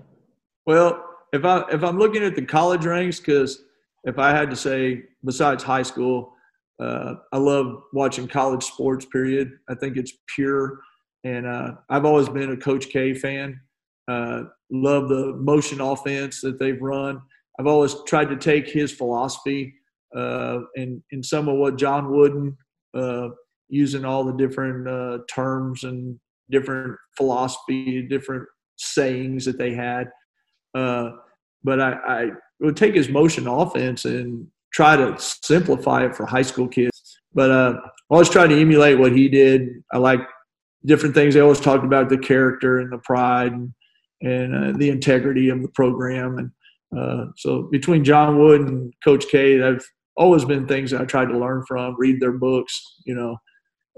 [0.67, 3.63] Well, if I if I'm looking at the college ranks, because
[4.05, 6.33] if I had to say, besides high school,
[6.81, 9.05] uh, I love watching college sports.
[9.05, 9.53] Period.
[9.69, 10.81] I think it's pure,
[11.25, 13.61] and uh, I've always been a Coach K fan.
[14.07, 17.21] Uh, love the motion offense that they've run.
[17.59, 19.75] I've always tried to take his philosophy
[20.17, 22.57] uh, and in some of what John Wooden
[22.95, 23.29] uh,
[23.69, 26.19] using all the different uh, terms and
[26.51, 30.11] different philosophy, different sayings that they had.
[30.75, 31.11] Uh,
[31.63, 32.31] but I, I,
[32.61, 37.19] would take his motion offense and try to simplify it for high school kids.
[37.33, 39.83] But uh, I always try to emulate what he did.
[39.93, 40.21] I like
[40.85, 41.35] different things.
[41.35, 43.73] They always talked about the character and the pride and,
[44.23, 46.39] and uh, the integrity of the program.
[46.39, 49.85] And uh, so between John Wood and Coach K, I've
[50.21, 53.39] always been things that I tried to learn from, read their books, you know,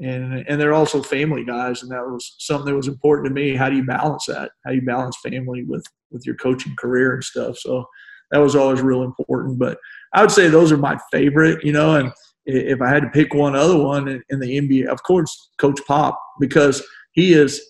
[0.00, 3.54] and and they're also family guys, and that was something that was important to me.
[3.54, 4.52] How do you balance that?
[4.64, 7.58] How do you balance family with with your coaching career and stuff?
[7.58, 7.84] So
[8.30, 9.58] that was always real important.
[9.58, 9.78] But
[10.14, 11.96] I would say those are my favorite, you know.
[11.96, 12.12] And
[12.46, 16.18] if I had to pick one other one in, the NBA, of course, Coach Pop,
[16.40, 17.60] because he is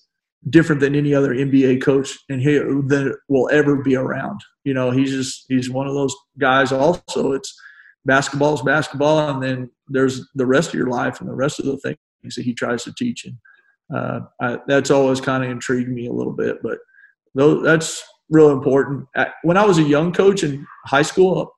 [0.51, 4.41] different than any other NBA coach and he that will ever be around.
[4.65, 6.71] You know, he's just he's one of those guys.
[6.73, 7.55] Also, it's
[8.05, 11.67] basketball is basketball, and then there's the rest of your life and the rest of
[11.67, 13.25] the things that he tries to teach.
[13.25, 13.37] And
[13.95, 16.59] uh, I, that's always kind of intrigued me a little bit.
[16.63, 16.79] But
[17.35, 19.07] that's real important.
[19.43, 21.53] When I was a young coach in high school,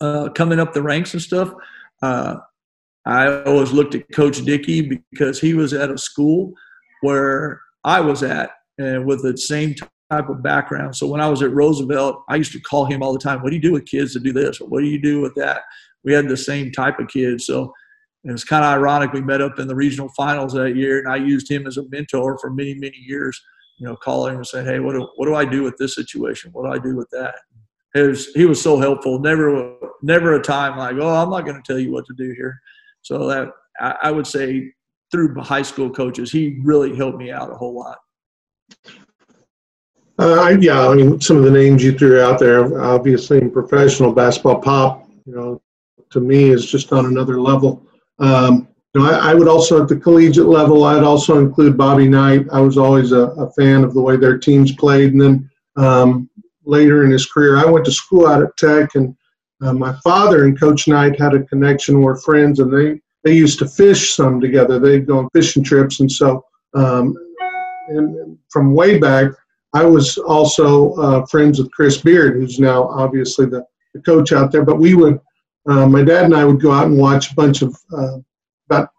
[0.00, 1.52] uh, coming up the ranks and stuff,
[2.02, 2.36] uh,
[3.06, 6.52] I always looked at Coach Dickey because he was at a school
[7.02, 9.74] where I was at and with the same
[10.10, 10.96] type of background.
[10.96, 13.50] So when I was at Roosevelt, I used to call him all the time, What
[13.50, 14.60] do you do with kids to do this?
[14.60, 15.62] Or what do you do with that?
[16.04, 17.46] We had the same type of kids.
[17.46, 17.72] So
[18.24, 19.12] it was kind of ironic.
[19.12, 21.88] We met up in the regional finals that year, and I used him as a
[21.88, 23.40] mentor for many, many years.
[23.78, 25.94] You know, calling him and saying, "Hey, what do, what do I do with this
[25.94, 26.52] situation?
[26.52, 27.34] What do I do with that?"
[27.94, 29.18] It was, he was so helpful.
[29.18, 32.32] Never, never a time like, "Oh, I'm not going to tell you what to do
[32.36, 32.58] here."
[33.02, 33.48] So that
[33.80, 34.72] I, I would say
[35.10, 37.98] through high school coaches, he really helped me out a whole lot.
[40.18, 44.12] Uh, yeah, I mean, some of the names you threw out there, obviously in professional
[44.12, 45.60] basketball, Pop, you know,
[46.10, 47.84] to me is just on another level.
[48.20, 52.08] Um, you know, I, I, would also at the collegiate level, I'd also include Bobby
[52.08, 52.46] Knight.
[52.52, 55.12] I was always a, a fan of the way their teams played.
[55.12, 56.30] And then um,
[56.64, 59.16] later in his career, I went to school out at Tech, and
[59.62, 62.00] uh, my father and Coach Knight had a connection.
[62.02, 64.78] We're friends, and they they used to fish some together.
[64.78, 66.44] They'd go on fishing trips, and so
[66.74, 67.16] um,
[67.88, 69.32] and from way back,
[69.74, 74.52] I was also uh, friends with Chris Beard, who's now obviously the, the coach out
[74.52, 74.64] there.
[74.64, 75.20] But we would
[75.66, 78.18] uh, my dad and I would go out and watch a bunch of uh,
[78.68, 78.90] about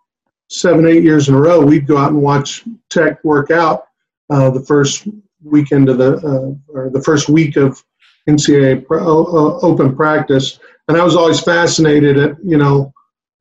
[0.50, 1.62] seven, eight years in a row.
[1.62, 3.86] We'd go out and watch Tech work out
[4.30, 5.08] uh, the first
[5.44, 7.84] weekend of the uh, or the first week of
[8.28, 12.92] NCAA uh, open practice, and I was always fascinated at you know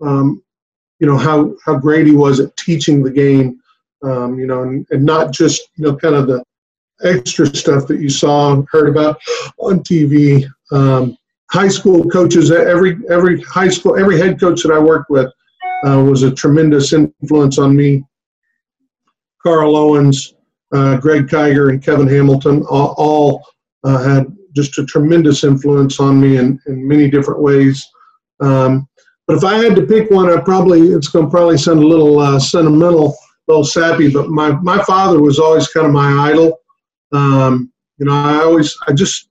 [0.03, 0.43] um,
[1.01, 3.61] you know how how great he was at teaching the game,
[4.03, 6.45] um, you know, and, and not just you know kind of the
[7.05, 9.21] extra stuff that you saw and heard about
[9.59, 10.47] on TV.
[10.73, 11.17] Um,
[11.51, 15.31] high school coaches, every every high school, every head coach that I worked with
[15.87, 18.05] uh, was a tremendous influence on me.
[19.43, 20.35] Carl Owens,
[20.75, 23.47] uh, Greg Kiger, and Kevin Hamilton all, all
[23.85, 24.27] uh, had
[24.57, 27.87] just a tremendous influence on me in, in many different ways.
[28.41, 28.89] Um,
[29.27, 31.87] but if I had to pick one, I probably it's going to probably sound a
[31.87, 34.11] little uh, sentimental, a little sappy.
[34.11, 36.59] But my my father was always kind of my idol.
[37.15, 39.29] Um, you know, I always I just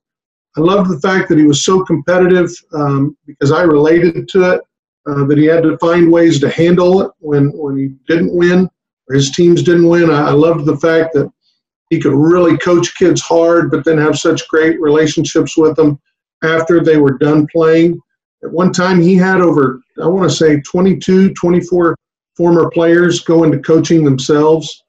[0.56, 4.60] I loved the fact that he was so competitive um, because I related to it.
[5.06, 8.68] Uh, that he had to find ways to handle it when when he didn't win
[9.08, 10.10] or his teams didn't win.
[10.10, 11.30] I, I loved the fact that
[11.90, 16.00] he could really coach kids hard, but then have such great relationships with them
[16.42, 18.00] after they were done playing.
[18.42, 21.96] At one time, he had over, I want to say, 22, 24
[22.36, 24.82] former players go into coaching themselves.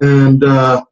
[0.00, 0.84] And, uh,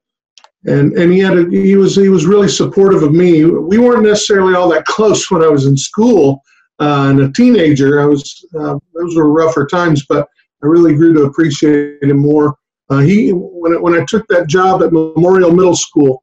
[0.65, 3.45] and, and he had a, he was he was really supportive of me.
[3.45, 6.43] We weren't necessarily all that close when I was in school
[6.81, 8.01] uh, and a teenager.
[8.01, 10.29] I was uh, those were rougher times, but
[10.63, 12.57] I really grew to appreciate him more.
[12.91, 16.23] Uh, he when when I took that job at Memorial Middle School,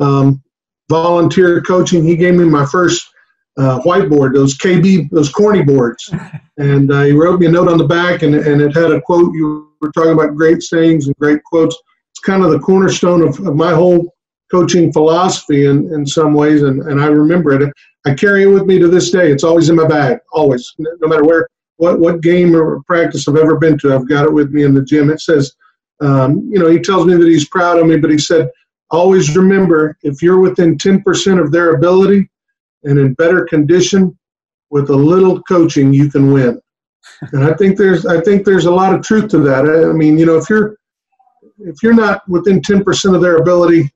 [0.00, 0.42] um,
[0.88, 3.08] volunteer coaching, he gave me my first
[3.58, 6.12] uh, whiteboard, those KB, those corny boards.
[6.58, 9.00] And uh, he wrote me a note on the back, and, and it had a
[9.00, 9.34] quote.
[9.34, 11.76] You were talking about great sayings and great quotes.
[12.24, 14.14] Kind of the cornerstone of, of my whole
[14.50, 17.72] coaching philosophy in, in some ways, and, and I remember it.
[18.06, 19.30] I carry it with me to this day.
[19.30, 23.36] It's always in my bag, always, no matter where, what, what game or practice I've
[23.36, 23.94] ever been to.
[23.94, 25.10] I've got it with me in the gym.
[25.10, 25.54] It says,
[26.00, 28.50] um, you know, he tells me that he's proud of me, but he said,
[28.92, 32.28] always remember if you're within 10% of their ability
[32.84, 34.16] and in better condition
[34.70, 36.60] with a little coaching you can win
[37.32, 40.18] and i think there's i think there's a lot of truth to that i mean
[40.18, 40.76] you know if you're
[41.58, 43.90] if you're not within 10% of their ability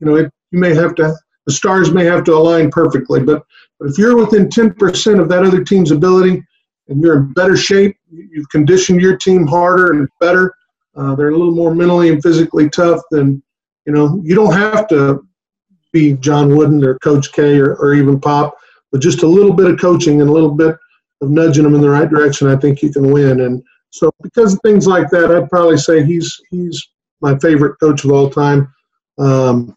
[0.00, 1.14] you know it, you may have to
[1.46, 3.44] the stars may have to align perfectly but,
[3.78, 6.42] but if you're within 10% of that other team's ability
[6.88, 10.54] and you're in better shape you've conditioned your team harder and better
[10.96, 13.42] uh, they're a little more mentally and physically tough than
[13.86, 15.26] you know, you don't have to
[15.92, 18.56] be John Wooden or Coach K or, or even Pop,
[18.92, 20.76] but just a little bit of coaching and a little bit
[21.20, 23.40] of nudging them in the right direction, I think you can win.
[23.40, 26.88] And so, because of things like that, I'd probably say he's he's
[27.20, 28.72] my favorite coach of all time.
[29.18, 29.76] Um,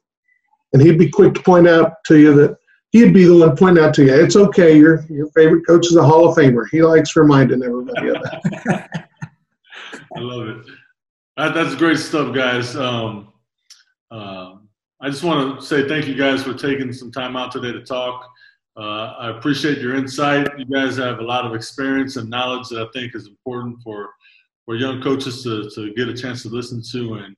[0.72, 2.57] and he'd be quick to point out to you that
[2.91, 5.95] he'd be the one pointing out to you, it's okay, your your favorite coach is
[5.95, 6.66] a Hall of Famer.
[6.72, 9.09] He likes reminding everybody of that.
[10.16, 10.66] I love it.
[11.38, 12.76] That, that's great stuff, guys.
[12.76, 13.34] Um,
[14.11, 14.70] um,
[15.01, 17.84] I just want to say thank you guys for taking some time out today to
[17.84, 18.32] talk.
[18.76, 20.48] Uh, I appreciate your insight.
[20.58, 24.10] You guys have a lot of experience and knowledge that I think is important for
[24.66, 27.36] for young coaches to, to get a chance to listen to, and,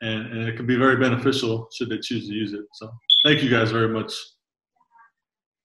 [0.00, 2.64] and and it can be very beneficial should they choose to use it.
[2.74, 2.90] So
[3.24, 4.12] thank you guys very much.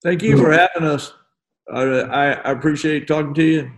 [0.03, 1.13] Thank you for having us.
[1.73, 3.71] I, I appreciate talking to you.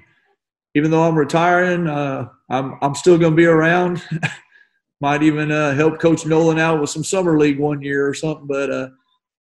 [0.74, 4.02] Even though I'm retiring, uh, I'm I'm still going to be around.
[5.02, 8.48] might even uh, help Coach Nolan out with some summer league one year or something.
[8.48, 8.72] But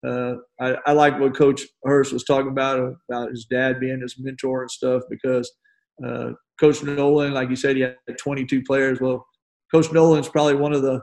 [0.07, 4.17] uh, I, I, like what Coach Hirst was talking about about his dad being his
[4.19, 5.51] mentor and stuff because
[6.05, 6.31] uh,
[6.61, 9.01] Coach Nolan, like you said, he had 22 players.
[9.01, 9.27] Well,
[9.73, 11.03] Coach Nolan's probably one of the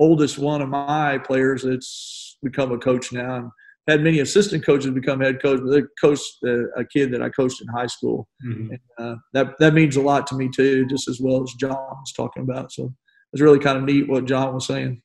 [0.00, 3.36] oldest one of my players that's become a coach now.
[3.36, 3.50] And
[3.88, 7.30] had many assistant coaches become head coach, but they coached uh, a kid that I
[7.30, 8.28] coached in high school.
[8.46, 8.70] Mm-hmm.
[8.70, 11.70] And, uh, that that means a lot to me too, just as well as John
[11.72, 12.70] was talking about.
[12.70, 12.92] So
[13.32, 15.00] it's really kind of neat what John was saying.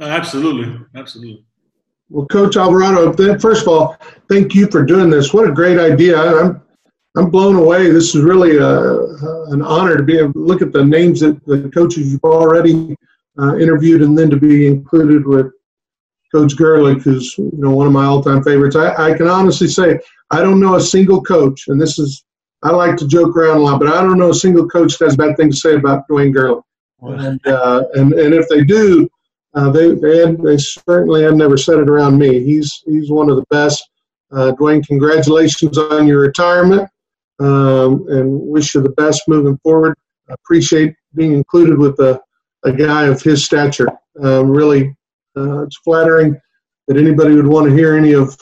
[0.00, 1.44] Absolutely, absolutely.
[2.10, 3.96] Well, Coach Alvarado, first of all,
[4.28, 5.34] thank you for doing this.
[5.34, 6.18] What a great idea!
[6.18, 6.62] I'm
[7.16, 7.90] I'm blown away.
[7.90, 8.98] This is really a,
[9.52, 12.96] an honor to be able to look at the names that the coaches you've already
[13.38, 15.52] uh, interviewed, and then to be included with
[16.32, 18.76] Coach Gerlich, who's you know one of my all-time favorites.
[18.76, 19.98] I, I can honestly say
[20.30, 22.24] I don't know a single coach, and this is
[22.62, 25.06] I like to joke around a lot, but I don't know a single coach that
[25.06, 26.62] has a bad thing to say about Dwayne Gerlich
[27.02, 29.08] and uh, and and if they do,
[29.54, 32.44] uh, they they, they certainly have never said it around me.
[32.44, 33.88] He's he's one of the best.
[34.30, 36.88] Uh, Dwayne, congratulations on your retirement,
[37.40, 39.96] um, and wish you the best moving forward.
[40.28, 42.20] I appreciate being included with a,
[42.64, 43.88] a guy of his stature.
[44.22, 44.94] Um, really,
[45.36, 46.38] uh, it's flattering
[46.86, 48.36] that anybody would want to hear any of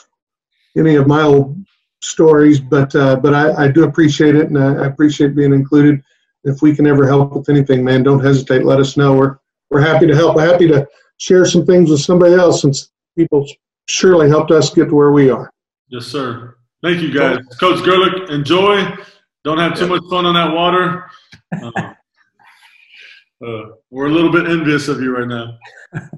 [0.77, 1.57] any of my old
[2.01, 6.03] stories, but uh, but I, I do appreciate it, and I, I appreciate being included
[6.43, 8.65] if we can ever help with anything, man, don't hesitate.
[8.65, 9.15] Let us know.
[9.15, 9.37] We're
[9.69, 10.35] we're happy to help.
[10.35, 10.87] We're happy to
[11.17, 13.45] share some things with somebody else since people
[13.87, 15.51] surely helped us get to where we are.
[15.89, 16.55] Yes, sir.
[16.83, 17.39] Thank you, guys.
[17.59, 18.95] Coach Gerlich, enjoy.
[19.43, 21.09] Don't have too much fun on that water.
[21.53, 21.71] Uh,
[23.45, 25.57] uh, we're a little bit envious of you right now.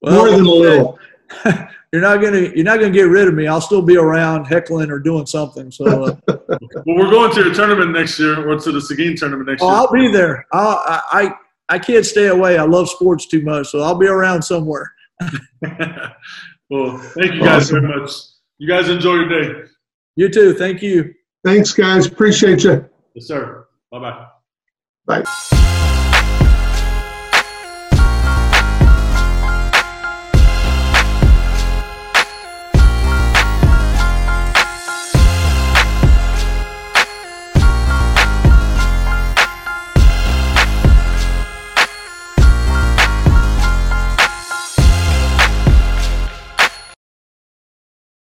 [0.00, 0.98] well, More than a little.
[1.92, 3.46] you're not gonna you're not gonna get rid of me.
[3.46, 5.70] I'll still be around heckling or doing something.
[5.70, 9.48] So, uh, well, we're going to your tournament next year, or to the Seguin tournament
[9.48, 9.76] next oh, year.
[9.76, 10.46] I'll be there.
[10.52, 11.34] I'll, I I
[11.72, 12.58] I can't stay away.
[12.58, 14.92] I love sports too much, so I'll be around somewhere.
[16.68, 17.80] well, thank you guys awesome.
[17.80, 18.10] very much.
[18.58, 19.70] You guys enjoy your day.
[20.16, 20.52] You too.
[20.52, 21.14] Thank you.
[21.46, 22.04] Thanks, guys.
[22.06, 22.86] Appreciate you.
[23.14, 23.66] Yes, sir.
[23.90, 24.26] Bye
[25.06, 25.22] bye.
[25.22, 26.08] Bye.